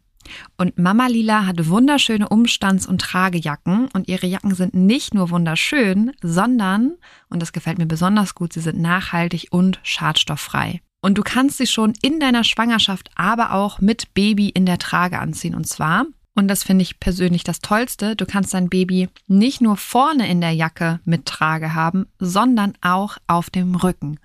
Und 0.56 0.78
Mama 0.78 1.06
Lila 1.06 1.46
hat 1.46 1.68
wunderschöne 1.68 2.28
Umstands- 2.28 2.86
und 2.86 3.00
Tragejacken 3.00 3.88
und 3.92 4.08
ihre 4.08 4.26
Jacken 4.26 4.54
sind 4.54 4.74
nicht 4.74 5.14
nur 5.14 5.30
wunderschön, 5.30 6.12
sondern, 6.22 6.96
und 7.28 7.40
das 7.40 7.52
gefällt 7.52 7.78
mir 7.78 7.86
besonders 7.86 8.34
gut, 8.34 8.52
sie 8.52 8.60
sind 8.60 8.78
nachhaltig 8.78 9.48
und 9.50 9.80
schadstofffrei. 9.82 10.80
Und 11.00 11.16
du 11.16 11.22
kannst 11.22 11.58
sie 11.58 11.66
schon 11.66 11.94
in 12.02 12.18
deiner 12.18 12.44
Schwangerschaft, 12.44 13.10
aber 13.14 13.52
auch 13.52 13.80
mit 13.80 14.12
Baby 14.14 14.48
in 14.48 14.66
der 14.66 14.78
Trage 14.78 15.18
anziehen. 15.18 15.54
Und 15.54 15.66
zwar, 15.66 16.06
und 16.34 16.48
das 16.48 16.64
finde 16.64 16.82
ich 16.82 17.00
persönlich 17.00 17.44
das 17.44 17.60
Tollste, 17.60 18.16
du 18.16 18.26
kannst 18.26 18.52
dein 18.52 18.68
Baby 18.68 19.08
nicht 19.26 19.60
nur 19.60 19.76
vorne 19.76 20.28
in 20.28 20.40
der 20.40 20.52
Jacke 20.52 21.00
mit 21.04 21.26
Trage 21.26 21.74
haben, 21.74 22.06
sondern 22.18 22.74
auch 22.80 23.16
auf 23.26 23.48
dem 23.50 23.76
Rücken. 23.76 24.18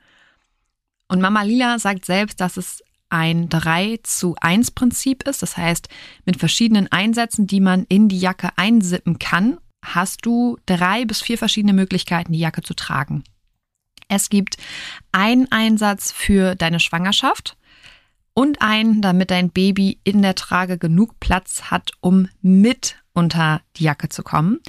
Und 1.08 1.22
Mama 1.22 1.44
Lila 1.44 1.78
sagt 1.78 2.06
selbst, 2.06 2.42
dass 2.42 2.58
es 2.58 2.84
ein 3.14 3.48
3 3.48 4.00
zu 4.04 4.36
1 4.42 4.72
Prinzip 4.72 5.28
ist. 5.28 5.44
Das 5.44 5.56
heißt, 5.56 5.88
mit 6.26 6.38
verschiedenen 6.38 6.92
Einsätzen, 6.92 7.46
die 7.48 7.62
man 7.62 7.86
in 7.88 8.10
die 8.10 8.20
Jacke 8.20 8.50
einsippen 8.58 9.20
kann, 9.20 9.60
hast 9.86 10.26
du 10.26 10.58
drei 10.66 11.06
bis 11.06 11.22
vier 11.22 11.38
verschiedene 11.38 11.74
Möglichkeiten, 11.74 12.34
die 12.34 12.40
Jacke 12.40 12.64
zu 12.64 12.74
tragen. 12.74 13.24
Es 14.08 14.30
gibt 14.30 14.58
einen 15.12 15.52
Einsatz 15.52 16.12
für 16.12 16.56
deine 16.56 16.80
Schwangerschaft 16.80 17.56
und 18.34 18.62
einen, 18.62 19.02
damit 19.02 19.30
dein 19.30 19.52
Baby 19.52 20.00
in 20.04 20.22
der 20.22 20.36
Trage 20.36 20.78
genug 20.78 21.20
Platz 21.20 21.64
hat, 21.70 21.92
um 22.02 22.30
mit 22.42 23.03
unter 23.14 23.62
die 23.76 23.84
Jacke 23.84 24.10
zu 24.10 24.24
kommen. 24.24 24.60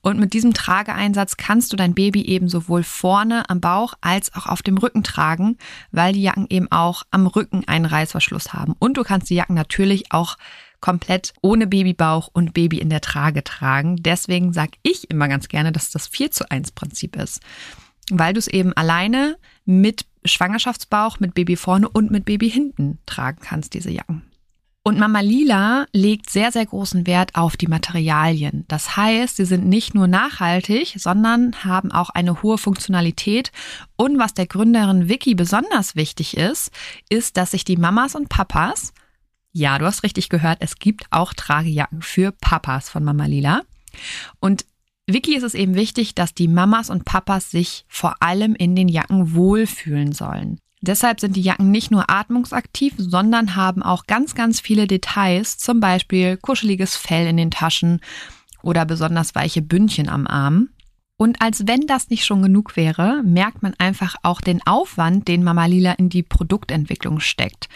Und 0.00 0.18
mit 0.18 0.32
diesem 0.32 0.54
Trageeinsatz 0.54 1.36
kannst 1.36 1.72
du 1.72 1.76
dein 1.76 1.94
Baby 1.94 2.22
eben 2.22 2.48
sowohl 2.48 2.82
vorne 2.82 3.48
am 3.48 3.60
Bauch 3.60 3.94
als 4.00 4.34
auch 4.34 4.46
auf 4.46 4.62
dem 4.62 4.76
Rücken 4.76 5.04
tragen, 5.04 5.56
weil 5.90 6.12
die 6.12 6.22
Jacken 6.22 6.46
eben 6.50 6.70
auch 6.70 7.04
am 7.10 7.26
Rücken 7.26 7.66
einen 7.66 7.86
Reißverschluss 7.86 8.52
haben. 8.52 8.74
Und 8.78 8.96
du 8.96 9.02
kannst 9.02 9.30
die 9.30 9.36
Jacken 9.36 9.54
natürlich 9.54 10.12
auch 10.12 10.36
komplett 10.80 11.32
ohne 11.40 11.66
Babybauch 11.66 12.28
und 12.32 12.52
Baby 12.52 12.78
in 12.78 12.90
der 12.90 13.00
Trage 13.00 13.44
tragen. 13.44 13.96
Deswegen 14.02 14.52
sage 14.52 14.72
ich 14.82 15.08
immer 15.10 15.28
ganz 15.28 15.48
gerne, 15.48 15.72
dass 15.72 15.90
das 15.90 16.08
4 16.08 16.32
zu 16.32 16.50
1 16.50 16.72
Prinzip 16.72 17.16
ist. 17.16 17.40
Weil 18.10 18.34
du 18.34 18.40
es 18.40 18.48
eben 18.48 18.72
alleine 18.72 19.38
mit 19.64 20.04
Schwangerschaftsbauch, 20.24 21.20
mit 21.20 21.34
Baby 21.34 21.56
vorne 21.56 21.88
und 21.88 22.10
mit 22.10 22.24
Baby 22.24 22.50
hinten 22.50 22.98
tragen 23.06 23.38
kannst, 23.40 23.74
diese 23.74 23.90
Jacken. 23.90 24.22
Und 24.84 24.98
Mama 24.98 25.20
Lila 25.20 25.86
legt 25.92 26.28
sehr, 26.28 26.50
sehr 26.50 26.66
großen 26.66 27.06
Wert 27.06 27.36
auf 27.36 27.56
die 27.56 27.68
Materialien. 27.68 28.64
Das 28.66 28.96
heißt, 28.96 29.36
sie 29.36 29.44
sind 29.44 29.66
nicht 29.66 29.94
nur 29.94 30.08
nachhaltig, 30.08 30.96
sondern 30.98 31.64
haben 31.64 31.92
auch 31.92 32.10
eine 32.10 32.42
hohe 32.42 32.58
Funktionalität. 32.58 33.52
Und 33.96 34.18
was 34.18 34.34
der 34.34 34.46
Gründerin 34.46 35.08
Vicky 35.08 35.36
besonders 35.36 35.94
wichtig 35.94 36.36
ist, 36.36 36.72
ist, 37.08 37.36
dass 37.36 37.52
sich 37.52 37.64
die 37.64 37.76
Mamas 37.76 38.16
und 38.16 38.28
Papas, 38.28 38.92
ja, 39.52 39.78
du 39.78 39.86
hast 39.86 40.02
richtig 40.02 40.28
gehört, 40.28 40.58
es 40.60 40.76
gibt 40.76 41.04
auch 41.10 41.32
Tragejacken 41.32 42.02
für 42.02 42.32
Papas 42.32 42.88
von 42.88 43.04
Mama 43.04 43.26
Lila. 43.26 43.62
Und 44.40 44.64
Vicky 45.06 45.36
ist 45.36 45.44
es 45.44 45.54
eben 45.54 45.76
wichtig, 45.76 46.16
dass 46.16 46.34
die 46.34 46.48
Mamas 46.48 46.90
und 46.90 47.04
Papas 47.04 47.50
sich 47.50 47.84
vor 47.86 48.16
allem 48.20 48.56
in 48.56 48.74
den 48.74 48.88
Jacken 48.88 49.34
wohlfühlen 49.34 50.10
sollen. 50.10 50.58
Deshalb 50.82 51.20
sind 51.20 51.36
die 51.36 51.42
Jacken 51.42 51.70
nicht 51.70 51.92
nur 51.92 52.10
atmungsaktiv, 52.10 52.94
sondern 52.98 53.54
haben 53.54 53.84
auch 53.84 54.06
ganz, 54.06 54.34
ganz 54.34 54.58
viele 54.60 54.88
Details, 54.88 55.56
zum 55.56 55.78
Beispiel 55.78 56.36
kuscheliges 56.36 56.96
Fell 56.96 57.28
in 57.28 57.36
den 57.36 57.52
Taschen 57.52 58.00
oder 58.62 58.84
besonders 58.84 59.36
weiche 59.36 59.62
Bündchen 59.62 60.08
am 60.08 60.26
Arm. 60.26 60.70
Und 61.16 61.40
als 61.40 61.68
wenn 61.68 61.86
das 61.86 62.10
nicht 62.10 62.24
schon 62.24 62.42
genug 62.42 62.76
wäre, 62.76 63.22
merkt 63.22 63.62
man 63.62 63.74
einfach 63.78 64.16
auch 64.24 64.40
den 64.40 64.60
Aufwand, 64.66 65.28
den 65.28 65.44
Mama 65.44 65.66
Lila 65.66 65.92
in 65.92 66.08
die 66.08 66.24
Produktentwicklung 66.24 67.20
steckt. 67.20 67.68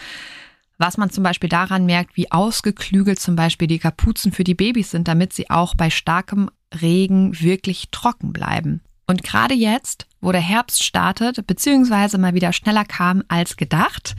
Was 0.77 0.97
man 0.97 1.09
zum 1.09 1.23
Beispiel 1.23 1.49
daran 1.49 1.85
merkt, 1.85 2.17
wie 2.17 2.29
ausgeklügelt 2.29 3.21
zum 3.21 3.37
Beispiel 3.37 3.69
die 3.69 3.79
Kapuzen 3.79 4.33
für 4.33 4.43
die 4.43 4.53
Babys 4.53 4.91
sind, 4.91 5.07
damit 5.07 5.31
sie 5.31 5.49
auch 5.49 5.75
bei 5.75 5.89
starkem 5.89 6.49
Regen 6.81 7.39
wirklich 7.39 7.87
trocken 7.91 8.33
bleiben. 8.33 8.81
Und 9.07 9.23
gerade 9.23 9.53
jetzt, 9.53 10.06
wo 10.21 10.31
der 10.31 10.41
Herbst 10.41 10.83
startet, 10.83 11.45
beziehungsweise 11.47 12.17
mal 12.17 12.33
wieder 12.33 12.53
schneller 12.53 12.85
kam 12.85 13.23
als 13.27 13.57
gedacht, 13.57 14.15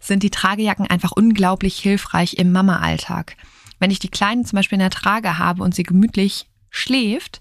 sind 0.00 0.22
die 0.22 0.30
Tragejacken 0.30 0.86
einfach 0.86 1.12
unglaublich 1.12 1.78
hilfreich 1.78 2.34
im 2.34 2.52
Mama-Alltag. 2.52 3.36
Wenn 3.78 3.90
ich 3.90 3.98
die 3.98 4.10
Kleinen 4.10 4.44
zum 4.44 4.56
Beispiel 4.56 4.76
in 4.76 4.80
der 4.80 4.90
Trage 4.90 5.38
habe 5.38 5.62
und 5.62 5.74
sie 5.74 5.84
gemütlich 5.84 6.46
schläft, 6.70 7.40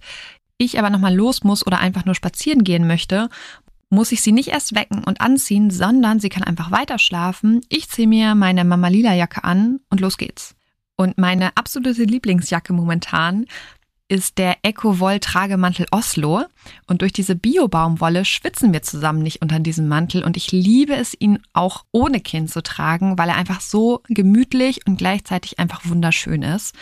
ich 0.58 0.80
aber 0.80 0.90
nochmal 0.90 1.16
los 1.16 1.44
muss 1.44 1.66
oder 1.66 1.80
einfach 1.80 2.06
nur 2.06 2.16
spazieren 2.16 2.64
gehen 2.64 2.88
möchte, 2.88 3.30
muss 3.90 4.12
ich 4.12 4.22
sie 4.22 4.32
nicht 4.32 4.50
erst 4.50 4.76
wecken 4.76 5.04
und 5.04 5.22
anziehen, 5.22 5.70
sondern 5.70 6.20
sie 6.20 6.30
kann 6.30 6.44
einfach 6.44 6.72
weiter 6.72 7.00
schlafen. 7.00 7.62
Ich 7.70 7.90
ziehe 7.90 8.08
mir 8.08 8.36
meine 8.36 8.66
Mama 8.66 8.90
Lila 8.90 9.14
Jacke 9.14 9.44
an 9.44 9.80
und 9.90 10.02
los 10.02 10.18
geht's. 10.18 10.56
Und 10.98 11.18
meine 11.18 11.56
absolute 11.56 12.04
Lieblingsjacke 12.04 12.74
momentan 12.74 13.46
ist 14.10 14.38
der 14.38 14.58
Eco-Woll 14.64 15.20
Tragemantel 15.20 15.86
Oslo 15.92 16.46
und 16.88 17.02
durch 17.02 17.12
diese 17.12 17.36
Bio-Baumwolle 17.36 18.26
schwitzen 18.26 18.72
wir 18.74 18.82
zusammen 18.82 19.22
nicht 19.22 19.42
unter 19.42 19.60
diesem 19.60 19.88
Mantel 19.88 20.24
und 20.24 20.38
ich 20.38 20.52
liebe 20.52 20.96
es, 20.96 21.16
ihn 21.20 21.40
auch 21.54 21.84
ohne 21.92 22.20
Kind 22.22 22.50
zu 22.50 22.64
tragen, 22.64 23.18
weil 23.18 23.30
er 23.30 23.36
einfach 23.36 23.62
so 23.62 24.02
gemütlich 24.08 24.88
und 24.88 24.98
gleichzeitig 24.98 25.60
einfach 25.60 25.82
wunderschön 25.86 26.42
ist. 26.42 26.76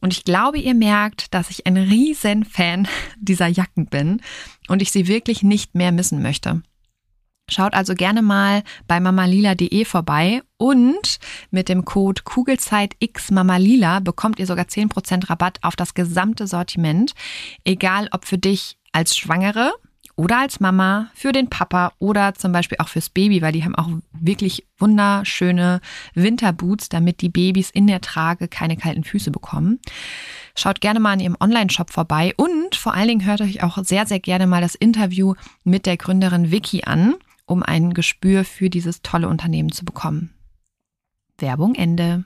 Und 0.00 0.12
ich 0.12 0.24
glaube, 0.24 0.58
ihr 0.58 0.74
merkt, 0.74 1.32
dass 1.32 1.48
ich 1.48 1.66
ein 1.66 1.76
riesen 1.76 2.44
Fan 2.44 2.88
dieser 3.16 3.46
Jacken 3.46 3.86
bin 3.86 4.20
und 4.68 4.82
ich 4.82 4.90
sie 4.90 5.06
wirklich 5.06 5.42
nicht 5.42 5.74
mehr 5.74 5.92
missen 5.92 6.22
möchte. 6.22 6.62
Schaut 7.52 7.74
also 7.74 7.94
gerne 7.94 8.22
mal 8.22 8.62
bei 8.88 8.98
mamalila.de 8.98 9.84
vorbei 9.84 10.42
und 10.56 11.18
mit 11.50 11.68
dem 11.68 11.84
Code 11.84 12.22
KugelzeitXMamalila 12.22 14.00
bekommt 14.00 14.38
ihr 14.38 14.46
sogar 14.46 14.64
10% 14.64 15.28
Rabatt 15.28 15.58
auf 15.62 15.76
das 15.76 15.92
gesamte 15.92 16.46
Sortiment, 16.46 17.12
egal 17.64 18.08
ob 18.12 18.24
für 18.24 18.38
dich 18.38 18.78
als 18.92 19.16
Schwangere 19.16 19.72
oder 20.16 20.40
als 20.40 20.60
Mama, 20.60 21.10
für 21.14 21.32
den 21.32 21.48
Papa 21.48 21.92
oder 21.98 22.34
zum 22.34 22.52
Beispiel 22.52 22.78
auch 22.80 22.88
fürs 22.88 23.10
Baby, 23.10 23.42
weil 23.42 23.52
die 23.52 23.64
haben 23.64 23.74
auch 23.74 23.88
wirklich 24.12 24.66
wunderschöne 24.78 25.80
Winterboots, 26.14 26.88
damit 26.88 27.20
die 27.20 27.28
Babys 27.28 27.70
in 27.70 27.86
der 27.86 28.00
Trage 28.00 28.48
keine 28.48 28.76
kalten 28.76 29.04
Füße 29.04 29.30
bekommen. 29.30 29.78
Schaut 30.54 30.80
gerne 30.80 31.00
mal 31.00 31.14
in 31.14 31.20
ihrem 31.20 31.36
Online-Shop 31.40 31.90
vorbei 31.90 32.34
und 32.36 32.76
vor 32.76 32.94
allen 32.94 33.08
Dingen 33.08 33.26
hört 33.26 33.40
euch 33.40 33.62
auch 33.62 33.78
sehr, 33.84 34.06
sehr 34.06 34.20
gerne 34.20 34.46
mal 34.46 34.60
das 34.60 34.74
Interview 34.74 35.34
mit 35.64 35.86
der 35.86 35.96
Gründerin 35.96 36.50
Vicky 36.50 36.84
an 36.84 37.14
um 37.46 37.62
ein 37.62 37.94
Gespür 37.94 38.44
für 38.44 38.70
dieses 38.70 39.02
tolle 39.02 39.28
Unternehmen 39.28 39.72
zu 39.72 39.84
bekommen. 39.84 40.34
Werbung 41.38 41.74
Ende. 41.74 42.24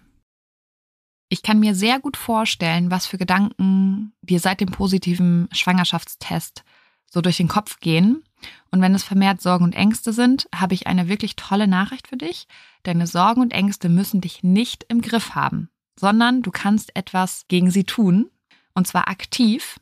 Ich 1.29 1.43
kann 1.43 1.59
mir 1.59 1.75
sehr 1.75 1.99
gut 1.99 2.17
vorstellen, 2.17 2.91
was 2.91 3.07
für 3.07 3.19
Gedanken 3.19 4.13
dir 4.23 4.39
seit 4.39 4.61
dem 4.61 4.71
positiven 4.71 5.49
Schwangerschaftstest 5.53 6.65
so 7.11 7.21
durch 7.21 7.37
den 7.37 7.49
Kopf 7.49 7.81
gehen. 7.81 8.23
Und 8.71 8.81
wenn 8.81 8.95
es 8.95 9.03
vermehrt 9.03 9.41
Sorgen 9.41 9.65
und 9.65 9.75
Ängste 9.75 10.13
sind, 10.13 10.49
habe 10.55 10.75
ich 10.75 10.87
eine 10.87 11.09
wirklich 11.09 11.35
tolle 11.35 11.67
Nachricht 11.67 12.09
für 12.09 12.17
dich. 12.17 12.47
Deine 12.83 13.07
Sorgen 13.07 13.41
und 13.41 13.53
Ängste 13.53 13.89
müssen 13.89 14.21
dich 14.21 14.43
nicht 14.43 14.85
im 14.89 15.01
Griff 15.01 15.35
haben, 15.35 15.71
sondern 15.99 16.43
du 16.43 16.51
kannst 16.51 16.95
etwas 16.95 17.47
gegen 17.49 17.71
sie 17.71 17.85
tun. 17.85 18.31
Und 18.75 18.87
zwar 18.87 19.09
aktiv. 19.09 19.81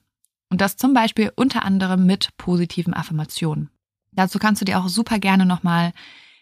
Und 0.48 0.60
das 0.60 0.76
zum 0.76 0.94
Beispiel 0.94 1.32
unter 1.34 1.64
anderem 1.64 2.06
mit 2.06 2.36
positiven 2.36 2.94
Affirmationen. 2.94 3.70
Dazu 4.16 4.38
kannst 4.38 4.60
du 4.60 4.64
dir 4.64 4.78
auch 4.78 4.88
super 4.88 5.18
gerne 5.18 5.46
nochmal 5.46 5.92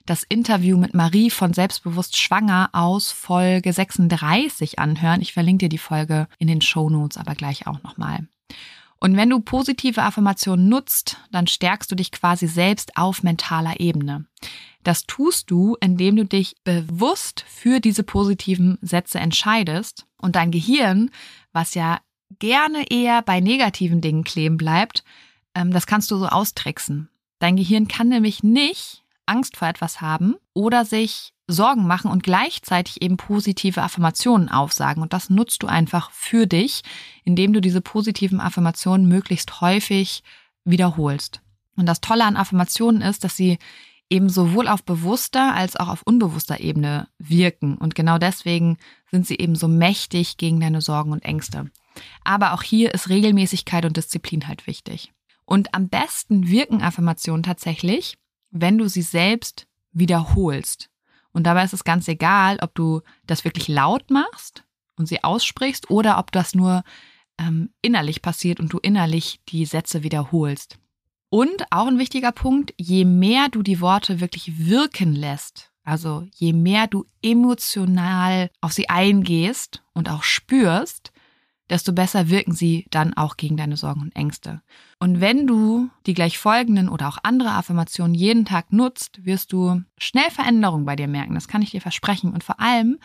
das 0.07 0.25
Interview 0.25 0.77
mit 0.77 0.95
Marie 0.95 1.31
von 1.31 1.53
Selbstbewusst 1.53 2.17
Schwanger 2.17 2.71
aus 2.73 3.13
Folge 3.13 3.73
36 3.73 4.79
anhören. 4.79 5.21
Ich 5.21 5.33
verlinke 5.33 5.67
dir 5.67 5.69
die 5.69 5.79
Folge 5.79 6.27
in 6.39 6.49
den 6.49 6.61
Show 6.61 6.91
Notes 6.91 7.17
aber 7.17 7.35
gleich 7.35 7.67
auch 7.67 7.83
nochmal. 7.83 8.27
Und 8.99 9.17
wenn 9.17 9.31
du 9.31 9.41
positive 9.41 10.03
Affirmationen 10.03 10.69
nutzt, 10.69 11.19
dann 11.33 11.49
stärkst 11.49 11.91
du 11.91 11.97
dich 11.97 12.13
quasi 12.13 12.47
selbst 12.47 12.97
auf 12.97 13.23
mentaler 13.23 13.81
Ebene. 13.81 14.27
Das 14.85 15.07
tust 15.07 15.51
du, 15.51 15.77
indem 15.81 16.17
du 16.17 16.25
dich 16.25 16.55
bewusst 16.65 17.45
für 17.49 17.81
diese 17.81 18.05
positiven 18.05 18.79
Sätze 18.81 19.19
entscheidest 19.19 20.07
und 20.19 20.37
dein 20.37 20.51
Gehirn, 20.51 21.11
was 21.53 21.75
ja 21.75 22.01
gerne 22.39 22.91
eher 22.91 23.23
bei 23.23 23.41
negativen 23.41 24.01
Dingen 24.01 24.25
kleben 24.25 24.57
bleibt, 24.57 25.05
ähm, 25.55 25.73
das 25.73 25.87
kannst 25.87 26.11
du 26.11 26.17
so 26.17 26.27
austricksen. 26.27 27.09
Dein 27.43 27.57
Gehirn 27.57 27.89
kann 27.89 28.07
nämlich 28.09 28.45
nicht 28.45 29.03
Angst 29.27 29.57
vor 29.57 29.67
etwas 29.67 30.01
haben 30.01 30.37
oder 30.55 30.85
sich 30.85 31.33
Sorgen 31.49 31.89
machen 31.89 32.09
und 32.09 32.23
gleichzeitig 32.23 33.03
eben 33.03 33.17
positive 33.17 33.83
Affirmationen 33.83 34.49
aufsagen. 34.49 35.03
Und 35.03 35.13
das 35.13 35.29
nutzt 35.29 35.65
du 35.65 35.67
einfach 35.67 36.13
für 36.13 36.47
dich, 36.47 36.83
indem 37.25 37.53
du 37.53 37.61
diese 37.61 37.81
positiven 37.81 38.41
Affirmationen 38.41 39.09
möglichst 39.09 39.61
häufig 39.61 40.23
wiederholst. 40.65 41.41
Und 41.75 41.87
das 41.87 42.01
Tolle 42.01 42.27
an 42.27 42.37
Affirmationen 42.37 43.03
ist, 43.03 43.25
dass 43.25 43.37
sie 43.37 43.59
eben 44.09 44.29
sowohl 44.29 44.69
auf 44.69 44.85
bewusster 44.85 45.53
als 45.53 45.75
auch 45.75 45.89
auf 45.89 46.03
unbewusster 46.05 46.61
Ebene 46.61 47.09
wirken. 47.19 47.77
Und 47.77 47.97
genau 47.97 48.19
deswegen 48.19 48.79
sind 49.11 49.27
sie 49.27 49.39
eben 49.39 49.57
so 49.57 49.67
mächtig 49.67 50.37
gegen 50.37 50.61
deine 50.61 50.81
Sorgen 50.81 51.11
und 51.11 51.25
Ängste. 51.25 51.73
Aber 52.23 52.53
auch 52.53 52.63
hier 52.63 52.95
ist 52.95 53.09
Regelmäßigkeit 53.09 53.85
und 53.85 53.97
Disziplin 53.97 54.47
halt 54.47 54.69
wichtig. 54.69 55.13
Und 55.53 55.75
am 55.75 55.91
besten 55.91 56.49
wirken 56.49 56.81
Affirmationen 56.81 57.43
tatsächlich, 57.43 58.17
wenn 58.53 58.79
du 58.79 58.89
sie 58.89 59.03
selbst 59.03 59.67
wiederholst. 59.93 60.89
Und 61.33 61.47
dabei 61.47 61.63
ist 61.63 61.75
es 61.75 61.85
ganz 61.85 62.09
egal, 62.09 62.57
ob 62.63 62.75
du 62.75 63.03
das 63.27 63.45
wirklich 63.45 63.69
laut 63.69 64.11
machst 64.11 64.65
und 64.97 65.09
sie 65.09 65.23
aussprichst 65.23 65.91
oder 65.91 66.17
ob 66.17 66.33
das 66.33 66.55
nur 66.55 66.85
ähm, 67.37 67.69
innerlich 67.83 68.23
passiert 68.23 68.61
und 68.61 68.73
du 68.73 68.79
innerlich 68.79 69.43
die 69.51 69.67
Sätze 69.67 70.03
wiederholst. 70.03 70.79
Und 71.29 71.67
auch 71.69 71.87
ein 71.87 71.99
wichtiger 71.99 72.33
Punkt, 72.33 72.73
je 72.79 73.05
mehr 73.05 73.51
du 73.51 73.63
die 73.63 73.83
Worte 73.83 74.21
wirklich 74.21 74.67
wirken 74.67 75.15
lässt, 75.15 75.71
also 75.85 76.27
je 76.33 76.55
mehr 76.55 76.87
du 76.87 77.05
emotional 77.21 78.49
auf 78.63 78.73
sie 78.73 78.89
eingehst 78.89 79.85
und 79.93 80.09
auch 80.09 80.23
spürst, 80.23 81.12
desto 81.71 81.93
besser 81.93 82.29
wirken 82.29 82.53
sie 82.53 82.87
dann 82.91 83.15
auch 83.15 83.37
gegen 83.37 83.57
deine 83.57 83.77
Sorgen 83.77 84.03
und 84.03 84.17
Ängste. 84.17 84.63
Und 84.99 85.21
wenn 85.21 85.47
du 85.47 85.89
die 86.07 86.15
gleich 86.15 86.39
folgenden 86.39 86.89
oder 86.89 87.09
auch 87.09 87.19
andere 87.23 87.53
Affirmationen 87.53 88.15
jeden 88.15 88.45
Tag 88.45 88.73
nutzt, 88.73 89.25
wirst 89.25 89.53
du 89.53 89.83
schnell 89.99 90.31
Veränderungen 90.31 90.85
bei 90.85 90.97
dir 90.97 91.09
merken. 91.09 91.35
Das 91.35 91.49
kann 91.49 91.63
ich 91.63 91.71
dir 91.71 91.81
versprechen. 91.81 92.33
Und 92.33 92.45
vor 92.45 92.61
allem 92.61 92.99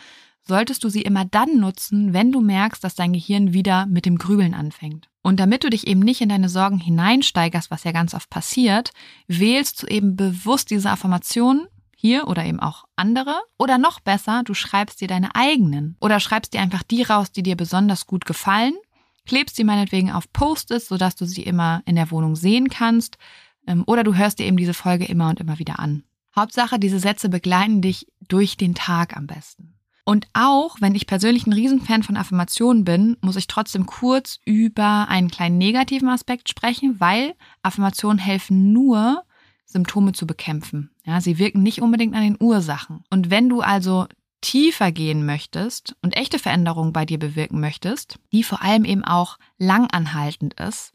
solltest 0.48 0.84
du 0.84 0.90
sie 0.90 1.02
immer 1.02 1.26
dann 1.26 1.60
nutzen, 1.60 2.14
wenn 2.14 2.32
du 2.32 2.42
merkst, 2.42 2.84
dass 2.84 2.96
dein 2.96 3.14
Gehirn 3.14 3.54
wieder 3.54 3.86
mit 3.86 4.06
dem 4.06 4.18
Grübeln 4.18 4.54
anfängt. 4.54 5.10
Und 5.22 5.40
damit 5.40 5.64
du 5.64 5.70
dich 5.70 5.88
eben 5.88 6.00
nicht 6.00 6.22
in 6.22 6.30
deine 6.30 6.50
Sorgen 6.50 6.80
hineinsteigerst, 6.80 7.70
was 7.70 7.84
ja 7.84 7.92
ganz 7.92 8.14
oft 8.14 8.30
passiert, 8.30 8.92
wählst 9.28 9.84
du 9.84 9.88
eben 9.88 10.16
bewusst 10.16 10.72
diese 10.72 10.90
Affirmationen 10.90 11.68
hier 12.00 12.28
oder 12.28 12.46
eben 12.46 12.60
auch 12.60 12.86
andere. 12.96 13.36
Oder 13.58 13.78
noch 13.78 14.00
besser, 14.00 14.44
du 14.46 14.54
schreibst 14.54 15.02
dir 15.02 15.08
deine 15.08 15.36
eigenen. 15.36 15.98
Oder 16.00 16.20
schreibst 16.20 16.54
dir 16.54 16.62
einfach 16.62 16.84
die 16.84 17.02
raus, 17.02 17.32
die 17.32 17.44
dir 17.44 17.58
besonders 17.58 18.06
gut 18.06 18.26
gefallen. 18.26 18.76
Klebst 19.26 19.56
sie 19.56 19.64
meinetwegen 19.64 20.12
auf 20.12 20.32
Post-its, 20.32 20.88
sodass 20.88 21.16
du 21.16 21.26
sie 21.26 21.44
immer 21.44 21.82
in 21.86 21.96
der 21.96 22.12
Wohnung 22.12 22.36
sehen 22.36 22.70
kannst. 22.70 23.18
Ähm, 23.66 23.84
oder 23.88 24.04
du 24.04 24.14
hörst 24.14 24.40
dir 24.40 24.46
eben 24.46 24.58
diese 24.58 24.76
Folge 24.76 25.06
immer 25.06 25.30
und 25.30 25.40
immer 25.40 25.60
wieder 25.60 25.80
an. 25.80 26.04
Hauptsache, 26.36 26.78
diese 26.78 27.00
Sätze 27.00 27.30
begleiten 27.30 27.82
dich 27.82 28.08
durch 28.28 28.58
den 28.58 28.76
Tag 28.76 29.18
am 29.18 29.26
besten. 29.26 29.74
Und 30.06 30.28
auch 30.32 30.78
wenn 30.80 30.96
ich 30.96 31.08
persönlich 31.08 31.48
ein 31.48 31.54
Riesenfan 31.54 32.04
von 32.04 32.16
Affirmationen 32.16 32.86
bin, 32.86 33.18
muss 33.22 33.36
ich 33.36 33.48
trotzdem 33.48 33.88
kurz 33.88 34.40
über 34.46 35.08
einen 35.10 35.30
kleinen 35.30 35.58
negativen 35.58 36.08
Aspekt 36.08 36.48
sprechen, 36.48 37.00
weil 37.00 37.36
Affirmationen 37.62 38.20
helfen 38.20 38.72
nur, 38.72 39.24
Symptome 39.68 40.14
zu 40.14 40.26
bekämpfen. 40.26 40.90
Ja, 41.06 41.22
sie 41.22 41.38
wirken 41.38 41.62
nicht 41.62 41.82
unbedingt 41.82 42.16
an 42.16 42.24
den 42.24 42.38
Ursachen. 42.40 43.04
Und 43.10 43.30
wenn 43.30 43.50
du 43.50 43.62
also 43.62 44.08
tiefer 44.42 44.92
gehen 44.92 45.26
möchtest 45.26 45.96
und 46.02 46.16
echte 46.16 46.40
Veränderungen 46.40 46.94
bei 46.94 47.06
dir 47.06 47.20
bewirken 47.20 47.60
möchtest, 47.60 48.18
die 48.32 48.44
vor 48.44 48.62
allem 48.62 48.86
eben 48.86 49.04
auch 49.04 49.38
langanhaltend 49.58 50.54
ist, 50.56 50.94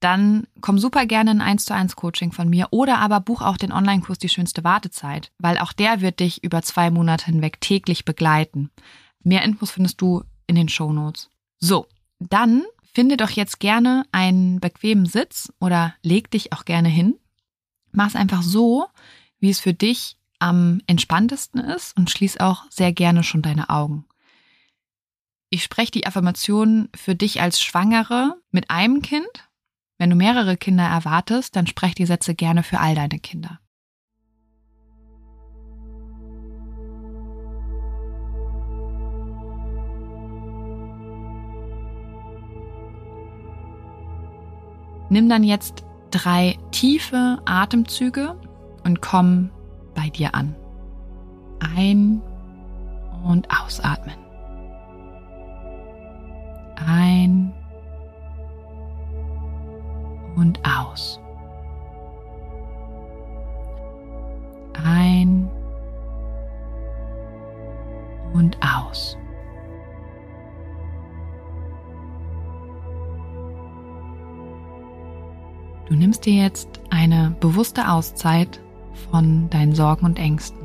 dann 0.00 0.46
komm 0.60 0.78
super 0.78 1.06
gerne 1.06 1.30
in 1.30 1.40
1 1.40 1.64
zu 1.64 1.74
1 1.74 1.96
Coaching 1.96 2.32
von 2.32 2.50
mir 2.50 2.68
oder 2.72 2.98
aber 2.98 3.20
buch 3.20 3.40
auch 3.40 3.56
den 3.56 3.72
Online-Kurs 3.72 4.18
Die 4.18 4.28
schönste 4.28 4.62
Wartezeit, 4.62 5.32
weil 5.38 5.56
auch 5.56 5.72
der 5.72 6.02
wird 6.02 6.20
dich 6.20 6.44
über 6.44 6.60
zwei 6.62 6.90
Monate 6.90 7.26
hinweg 7.26 7.60
täglich 7.60 8.04
begleiten. 8.04 8.70
Mehr 9.22 9.42
Infos 9.42 9.70
findest 9.70 10.02
du 10.02 10.22
in 10.46 10.56
den 10.56 10.68
Show 10.68 10.92
Notes. 10.92 11.30
So, 11.58 11.86
dann 12.18 12.64
finde 12.92 13.16
doch 13.16 13.30
jetzt 13.30 13.60
gerne 13.60 14.04
einen 14.12 14.60
bequemen 14.60 15.06
Sitz 15.06 15.50
oder 15.58 15.94
leg 16.02 16.30
dich 16.30 16.52
auch 16.52 16.66
gerne 16.66 16.88
hin 16.88 17.14
Mach 17.94 18.08
es 18.08 18.16
einfach 18.16 18.42
so, 18.42 18.86
wie 19.38 19.50
es 19.50 19.60
für 19.60 19.72
dich 19.72 20.16
am 20.40 20.80
entspanntesten 20.88 21.60
ist 21.60 21.96
und 21.96 22.10
schließ 22.10 22.38
auch 22.38 22.64
sehr 22.68 22.92
gerne 22.92 23.22
schon 23.22 23.40
deine 23.40 23.70
Augen. 23.70 24.04
Ich 25.48 25.62
spreche 25.62 25.92
die 25.92 26.06
Affirmation 26.06 26.88
für 26.94 27.14
dich 27.14 27.40
als 27.40 27.62
Schwangere 27.62 28.34
mit 28.50 28.68
einem 28.68 29.00
Kind. 29.00 29.48
Wenn 29.96 30.10
du 30.10 30.16
mehrere 30.16 30.56
Kinder 30.56 30.84
erwartest, 30.84 31.54
dann 31.54 31.68
spreche 31.68 31.94
die 31.94 32.06
Sätze 32.06 32.34
gerne 32.34 32.64
für 32.64 32.80
all 32.80 32.96
deine 32.96 33.20
Kinder. 33.20 33.60
Nimm 45.10 45.28
dann 45.28 45.44
jetzt 45.44 45.84
drei 46.14 46.56
tiefe 46.70 47.38
Atemzüge 47.44 48.36
und 48.84 49.02
komm 49.02 49.50
bei 49.94 50.08
dir 50.10 50.34
an. 50.34 50.54
Ein 51.76 52.22
und 53.24 53.48
ausatmen. 53.50 54.14
Ein 56.76 57.52
und 60.36 60.60
aus. 60.64 61.18
Ein 64.84 65.50
und 68.34 68.56
aus. 68.62 69.16
Du 75.86 75.94
nimmst 75.94 76.24
dir 76.24 76.34
jetzt 76.34 76.80
eine 76.90 77.36
bewusste 77.40 77.90
Auszeit 77.90 78.60
von 79.10 79.50
deinen 79.50 79.74
Sorgen 79.74 80.06
und 80.06 80.18
Ängsten. 80.18 80.60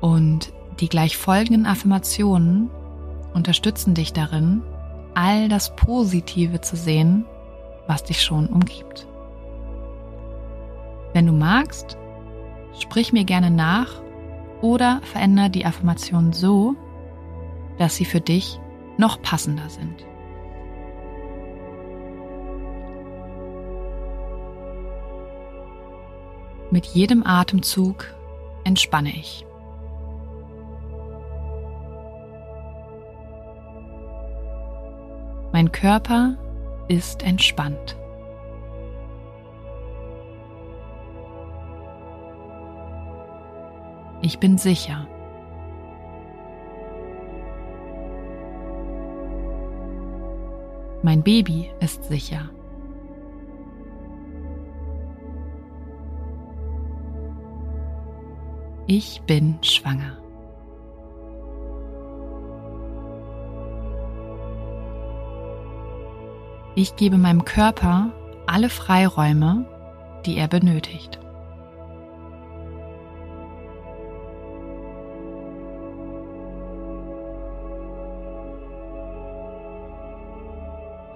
Und 0.00 0.52
die 0.80 0.88
gleich 0.88 1.16
folgenden 1.16 1.66
Affirmationen 1.66 2.70
unterstützen 3.32 3.94
dich 3.94 4.12
darin, 4.12 4.62
all 5.14 5.48
das 5.48 5.74
Positive 5.74 6.60
zu 6.60 6.76
sehen, 6.76 7.24
was 7.86 8.04
dich 8.04 8.22
schon 8.22 8.46
umgibt. 8.48 9.06
Wenn 11.12 11.26
du 11.26 11.32
magst, 11.32 11.96
sprich 12.78 13.12
mir 13.12 13.24
gerne 13.24 13.50
nach 13.50 14.02
oder 14.60 15.00
verändere 15.02 15.50
die 15.50 15.66
Affirmation 15.66 16.32
so, 16.32 16.74
dass 17.78 17.96
sie 17.96 18.04
für 18.04 18.20
dich 18.20 18.60
noch 18.96 19.20
passender 19.22 19.68
sind. 19.68 20.06
Mit 26.74 26.86
jedem 26.86 27.24
Atemzug 27.24 28.12
entspanne 28.64 29.10
ich. 29.10 29.46
Mein 35.52 35.70
Körper 35.70 36.36
ist 36.88 37.22
entspannt. 37.22 37.96
Ich 44.20 44.40
bin 44.40 44.58
sicher. 44.58 45.06
Mein 51.02 51.22
Baby 51.22 51.70
ist 51.78 52.02
sicher. 52.02 52.50
Ich 58.96 59.22
bin 59.22 59.58
schwanger. 59.60 60.18
Ich 66.76 66.94
gebe 66.94 67.18
meinem 67.18 67.44
Körper 67.44 68.12
alle 68.46 68.68
Freiräume, 68.68 69.66
die 70.24 70.36
er 70.36 70.46
benötigt. 70.46 71.18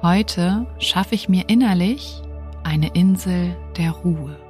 Heute 0.03 0.67
schaffe 0.81 1.15
ich 1.15 1.29
mir 1.29 1.49
innerlich 1.49 2.23
eine 2.65 2.89
Insel 2.95 3.57
der 3.77 3.93
Ruhe. 3.93 4.48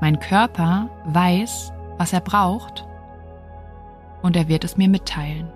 Mein 0.00 0.18
Körper 0.20 0.88
weiß, 1.04 1.72
was 1.96 2.12
er 2.12 2.20
braucht 2.20 2.86
und 4.22 4.36
er 4.36 4.48
wird 4.48 4.64
es 4.64 4.76
mir 4.76 4.88
mitteilen. 4.88 5.48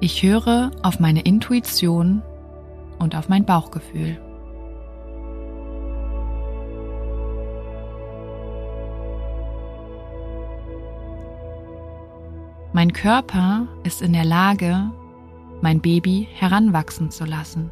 Ich 0.00 0.22
höre 0.22 0.70
auf 0.82 1.00
meine 1.00 1.22
Intuition 1.22 2.22
und 2.98 3.16
auf 3.16 3.30
mein 3.30 3.46
Bauchgefühl. 3.46 4.20
Mein 12.74 12.92
Körper 12.92 13.68
ist 13.84 14.02
in 14.02 14.12
der 14.12 14.24
Lage, 14.24 14.90
mein 15.64 15.80
Baby 15.80 16.28
heranwachsen 16.30 17.10
zu 17.10 17.24
lassen. 17.24 17.70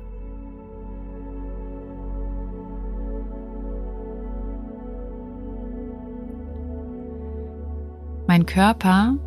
Mein 8.27 8.47
Körper 8.47 9.19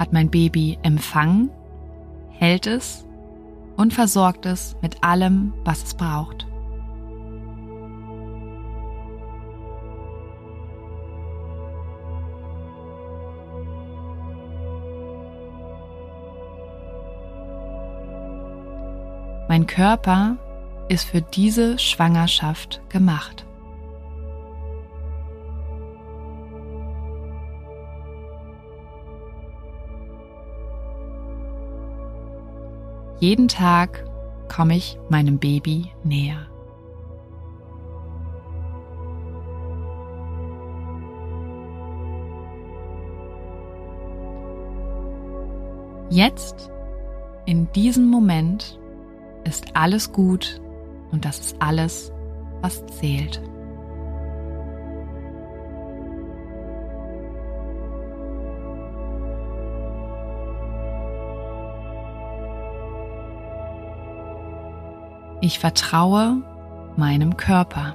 hat 0.00 0.12
mein 0.12 0.30
Baby 0.30 0.78
empfangen, 0.82 1.50
hält 2.30 2.66
es 2.66 3.06
und 3.76 3.94
versorgt 3.94 4.46
es 4.46 4.76
mit 4.82 5.04
allem, 5.04 5.54
was 5.62 5.84
es 5.84 5.94
braucht. 5.94 6.47
Mein 19.58 19.66
Körper 19.66 20.36
ist 20.88 21.08
für 21.08 21.20
diese 21.20 21.80
Schwangerschaft 21.80 22.80
gemacht. 22.90 23.44
Jeden 33.18 33.48
Tag 33.48 34.04
komme 34.46 34.76
ich 34.76 34.96
meinem 35.08 35.40
Baby 35.40 35.90
näher. 36.04 36.46
Jetzt, 46.10 46.70
in 47.44 47.68
diesem 47.72 48.06
Moment, 48.06 48.78
ist 49.44 49.66
alles 49.74 50.12
gut 50.12 50.60
und 51.10 51.24
das 51.24 51.38
ist 51.38 51.56
alles, 51.60 52.12
was 52.60 52.84
zählt. 52.86 53.40
Ich 65.40 65.60
vertraue 65.60 66.42
meinem 66.96 67.36
Körper. 67.36 67.94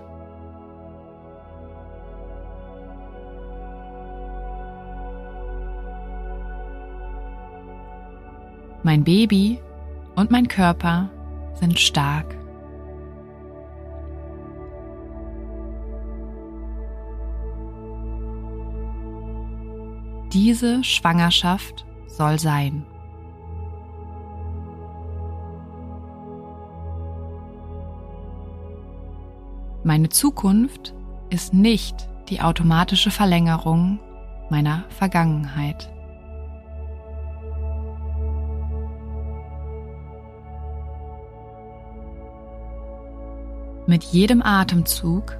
Mein 8.82 9.04
Baby 9.04 9.60
und 10.16 10.32
mein 10.32 10.48
Körper 10.48 11.10
sind 11.56 11.80
stark. 11.80 12.36
Diese 20.32 20.84
Schwangerschaft 20.84 21.86
soll 22.08 22.40
sein. 22.40 22.86
Meine 29.84 30.10
Zukunft 30.10 30.96
ist 31.30 31.54
nicht 31.54 32.10
die 32.30 32.42
automatische 32.42 33.12
Verlängerung 33.12 34.00
meiner 34.50 34.86
Vergangenheit. 34.90 35.92
Mit 43.94 44.06
jedem 44.06 44.42
Atemzug 44.42 45.38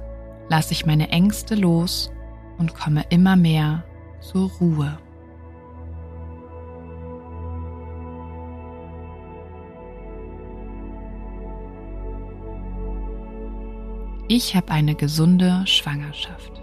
lasse 0.48 0.74
ich 0.74 0.86
meine 0.86 1.08
Ängste 1.08 1.56
los 1.56 2.12
und 2.56 2.72
komme 2.72 3.04
immer 3.10 3.34
mehr 3.34 3.82
zur 4.20 4.48
Ruhe. 4.48 4.96
Ich 14.28 14.54
habe 14.54 14.70
eine 14.70 14.94
gesunde 14.94 15.66
Schwangerschaft. 15.66 16.62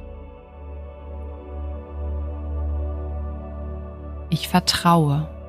Ich 4.29 4.47
vertraue. 4.47 5.40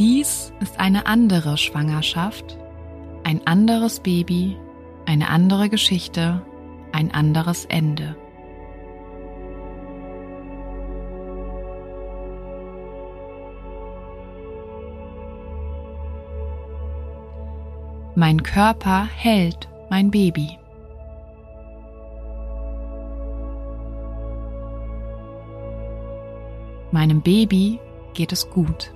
Dies 0.00 0.50
ist 0.60 0.80
eine 0.80 1.04
andere 1.04 1.58
Schwangerschaft, 1.58 2.56
ein 3.22 3.46
anderes 3.46 4.00
Baby, 4.00 4.56
eine 5.04 5.28
andere 5.28 5.68
Geschichte, 5.68 6.40
ein 6.90 7.12
anderes 7.12 7.66
Ende. 7.66 8.16
Mein 18.14 18.42
Körper 18.42 19.04
hält 19.04 19.68
mein 19.90 20.10
Baby. 20.10 20.56
Meinem 26.90 27.20
Baby 27.20 27.78
geht 28.14 28.32
es 28.32 28.48
gut. 28.48 28.94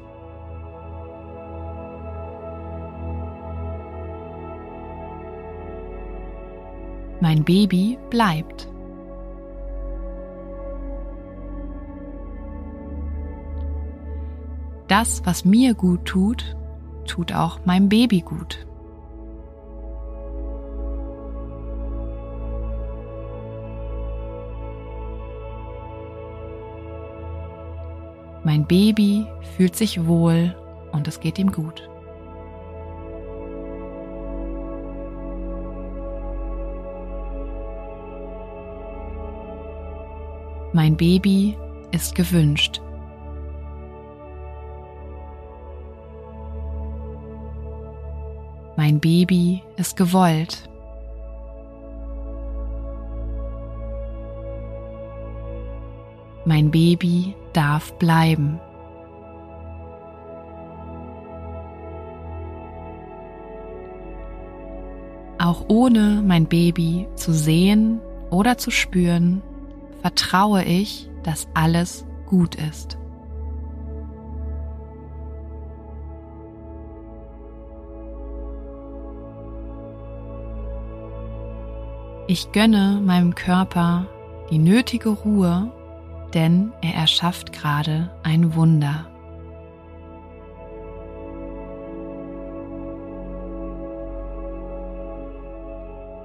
Mein 7.24 7.42
Baby 7.42 7.96
bleibt. 8.10 8.68
Das, 14.88 15.24
was 15.24 15.46
mir 15.46 15.72
gut 15.72 16.04
tut, 16.04 16.54
tut 17.06 17.32
auch 17.32 17.64
meinem 17.64 17.88
Baby 17.88 18.20
gut. 18.20 18.66
Mein 28.44 28.66
Baby 28.66 29.26
fühlt 29.56 29.76
sich 29.76 30.06
wohl 30.06 30.54
und 30.92 31.08
es 31.08 31.20
geht 31.20 31.38
ihm 31.38 31.52
gut. 31.52 31.88
Mein 40.74 40.96
Baby 40.96 41.56
ist 41.92 42.16
gewünscht. 42.16 42.82
Mein 48.76 48.98
Baby 48.98 49.62
ist 49.76 49.96
gewollt. 49.96 50.68
Mein 56.44 56.72
Baby 56.72 57.36
darf 57.52 57.96
bleiben. 58.00 58.58
Auch 65.38 65.66
ohne 65.68 66.20
mein 66.26 66.46
Baby 66.46 67.06
zu 67.14 67.32
sehen 67.32 68.00
oder 68.30 68.58
zu 68.58 68.72
spüren, 68.72 69.40
vertraue 70.04 70.62
ich, 70.64 71.08
dass 71.22 71.48
alles 71.54 72.04
gut 72.26 72.56
ist. 72.56 72.98
Ich 82.26 82.52
gönne 82.52 83.00
meinem 83.02 83.34
Körper 83.34 84.06
die 84.50 84.58
nötige 84.58 85.08
Ruhe 85.08 85.72
denn 86.34 86.72
er 86.82 86.94
erschafft 86.94 87.52
gerade 87.52 88.10
ein 88.24 88.54
Wunder. 88.56 89.06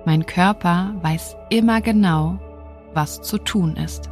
Mein 0.05 0.25
Körper 0.25 0.95
weiß 1.03 1.35
immer 1.51 1.81
genau, 1.81 2.39
was 2.93 3.21
zu 3.21 3.37
tun 3.37 3.75
ist. 3.75 4.09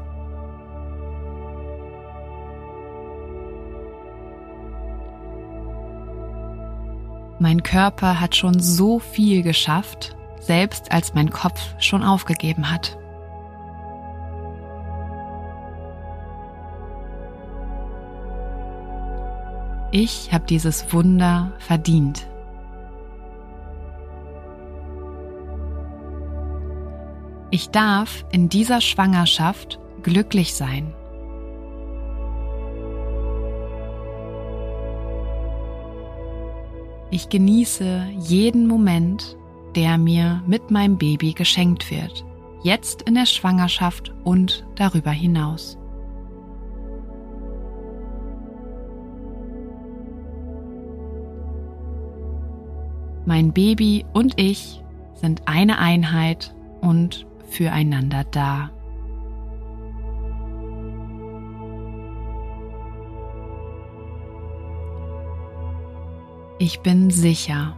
Mein 7.39 7.61
Körper 7.61 8.19
hat 8.19 8.35
schon 8.35 8.59
so 8.59 8.97
viel 8.97 9.43
geschafft, 9.43 10.15
selbst 10.39 10.91
als 10.91 11.13
mein 11.13 11.29
Kopf 11.29 11.75
schon 11.79 12.03
aufgegeben 12.03 12.71
hat. 12.71 12.97
Ich 19.91 20.33
habe 20.33 20.45
dieses 20.45 20.91
Wunder 20.91 21.53
verdient. 21.59 22.27
Ich 27.49 27.69
darf 27.69 28.25
in 28.31 28.49
dieser 28.49 28.81
Schwangerschaft 28.81 29.79
glücklich 30.03 30.53
sein. 30.53 30.93
Ich 37.09 37.29
genieße 37.29 38.07
jeden 38.19 38.67
Moment, 38.67 39.37
der 39.75 39.97
mir 39.97 40.43
mit 40.45 40.71
meinem 40.71 40.97
Baby 40.97 41.31
geschenkt 41.31 41.89
wird, 41.89 42.25
jetzt 42.63 43.03
in 43.03 43.15
der 43.15 43.25
Schwangerschaft 43.25 44.13
und 44.25 44.65
darüber 44.75 45.11
hinaus. 45.11 45.77
Mein 53.25 53.53
Baby 53.53 54.05
und 54.13 54.39
ich 54.39 54.81
sind 55.13 55.43
eine 55.45 55.79
Einheit 55.79 56.53
und 56.81 57.26
füreinander 57.47 58.23
da. 58.25 58.69
Ich 66.59 66.79
bin 66.81 67.09
sicher. 67.09 67.75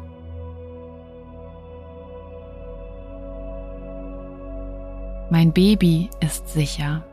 Mein 5.29 5.51
Baby 5.53 6.09
ist 6.21 6.47
sicher. 6.49 7.03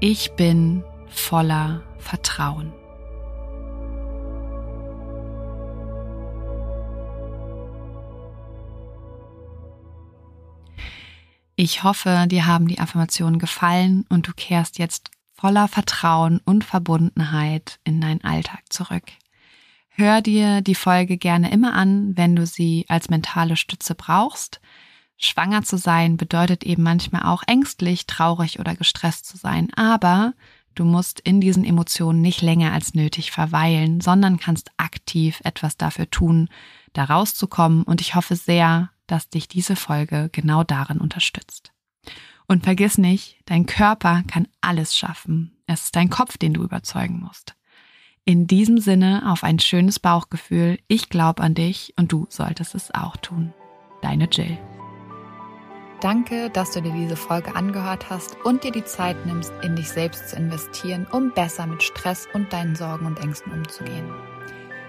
Ich 0.00 0.32
bin 0.36 0.84
voller 1.08 1.82
Vertrauen. 1.98 2.72
Ich 11.60 11.82
hoffe, 11.82 12.26
dir 12.28 12.46
haben 12.46 12.68
die 12.68 12.78
Affirmationen 12.78 13.40
gefallen 13.40 14.04
und 14.08 14.28
du 14.28 14.32
kehrst 14.32 14.78
jetzt 14.78 15.10
voller 15.34 15.66
Vertrauen 15.66 16.40
und 16.44 16.62
Verbundenheit 16.62 17.80
in 17.82 18.00
deinen 18.00 18.22
Alltag 18.22 18.60
zurück. 18.68 19.02
Hör 19.88 20.20
dir 20.20 20.60
die 20.60 20.76
Folge 20.76 21.16
gerne 21.16 21.50
immer 21.50 21.74
an, 21.74 22.16
wenn 22.16 22.36
du 22.36 22.46
sie 22.46 22.84
als 22.86 23.08
mentale 23.08 23.56
Stütze 23.56 23.96
brauchst. 23.96 24.60
Schwanger 25.16 25.64
zu 25.64 25.78
sein 25.78 26.16
bedeutet 26.16 26.62
eben 26.62 26.84
manchmal 26.84 27.24
auch 27.24 27.42
ängstlich, 27.48 28.06
traurig 28.06 28.60
oder 28.60 28.76
gestresst 28.76 29.26
zu 29.26 29.36
sein, 29.36 29.68
aber 29.74 30.34
Du 30.76 30.84
musst 30.84 31.18
in 31.18 31.40
diesen 31.40 31.64
Emotionen 31.64 32.20
nicht 32.20 32.40
länger 32.40 32.72
als 32.72 32.94
nötig 32.94 33.32
verweilen, 33.32 34.00
sondern 34.00 34.38
kannst 34.38 34.70
aktiv 34.76 35.40
etwas 35.42 35.76
dafür 35.76 36.08
tun, 36.08 36.48
da 36.92 37.02
rauszukommen. 37.02 37.82
Und 37.82 38.00
ich 38.00 38.14
hoffe 38.14 38.36
sehr, 38.36 38.90
dass 39.08 39.28
dich 39.28 39.48
diese 39.48 39.74
Folge 39.74 40.28
genau 40.30 40.62
darin 40.62 40.98
unterstützt. 40.98 41.72
Und 42.46 42.64
vergiss 42.64 42.96
nicht, 42.96 43.38
dein 43.44 43.66
Körper 43.66 44.22
kann 44.26 44.48
alles 44.60 44.96
schaffen. 44.96 45.56
Es 45.66 45.86
ist 45.86 45.96
dein 45.96 46.08
Kopf, 46.08 46.38
den 46.38 46.54
du 46.54 46.62
überzeugen 46.62 47.20
musst. 47.20 47.54
In 48.24 48.46
diesem 48.46 48.78
Sinne 48.78 49.30
auf 49.30 49.42
ein 49.42 49.58
schönes 49.58 49.98
Bauchgefühl. 49.98 50.78
Ich 50.86 51.08
glaube 51.08 51.42
an 51.42 51.54
dich 51.54 51.94
und 51.96 52.12
du 52.12 52.26
solltest 52.30 52.74
es 52.74 52.94
auch 52.94 53.16
tun. 53.16 53.52
Deine 54.02 54.28
Jill. 54.30 54.58
Danke, 56.00 56.48
dass 56.50 56.70
du 56.70 56.80
dir 56.80 56.92
diese 56.92 57.16
Folge 57.16 57.56
angehört 57.56 58.08
hast 58.08 58.36
und 58.44 58.62
dir 58.62 58.70
die 58.70 58.84
Zeit 58.84 59.26
nimmst, 59.26 59.52
in 59.62 59.74
dich 59.74 59.88
selbst 59.88 60.28
zu 60.28 60.36
investieren, 60.36 61.06
um 61.10 61.32
besser 61.32 61.66
mit 61.66 61.82
Stress 61.82 62.28
und 62.32 62.52
deinen 62.52 62.76
Sorgen 62.76 63.06
und 63.06 63.18
Ängsten 63.18 63.52
umzugehen. 63.52 64.08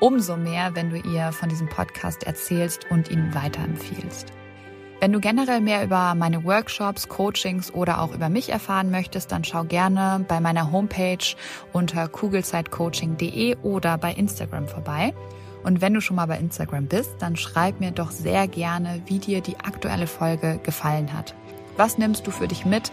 umso 0.00 0.36
mehr, 0.36 0.74
wenn 0.74 0.90
du 0.90 0.96
ihr 0.96 1.32
von 1.32 1.48
diesem 1.48 1.68
Podcast 1.68 2.24
erzählst 2.24 2.90
und 2.90 3.10
ihn 3.10 3.34
weiterempfiehlst. 3.34 4.32
Wenn 5.00 5.12
du 5.12 5.20
generell 5.20 5.60
mehr 5.60 5.84
über 5.84 6.14
meine 6.14 6.44
Workshops, 6.44 7.08
Coachings 7.08 7.72
oder 7.74 8.00
auch 8.00 8.14
über 8.14 8.28
mich 8.28 8.48
erfahren 8.48 8.90
möchtest, 8.90 9.32
dann 9.32 9.44
schau 9.44 9.64
gerne 9.64 10.24
bei 10.26 10.40
meiner 10.40 10.72
Homepage 10.72 11.36
unter 11.72 12.08
kugelzeitcoaching.de 12.08 13.56
oder 13.62 13.98
bei 13.98 14.12
Instagram 14.12 14.66
vorbei. 14.66 15.12
Und 15.62 15.80
wenn 15.80 15.94
du 15.94 16.00
schon 16.00 16.16
mal 16.16 16.26
bei 16.26 16.38
Instagram 16.38 16.86
bist, 16.86 17.16
dann 17.18 17.36
schreib 17.36 17.80
mir 17.80 17.90
doch 17.90 18.10
sehr 18.10 18.48
gerne, 18.48 19.02
wie 19.06 19.18
dir 19.18 19.40
die 19.40 19.58
aktuelle 19.58 20.06
Folge 20.06 20.58
gefallen 20.62 21.12
hat. 21.12 21.34
Was 21.76 21.98
nimmst 21.98 22.26
du 22.26 22.30
für 22.30 22.48
dich 22.48 22.64
mit? 22.64 22.92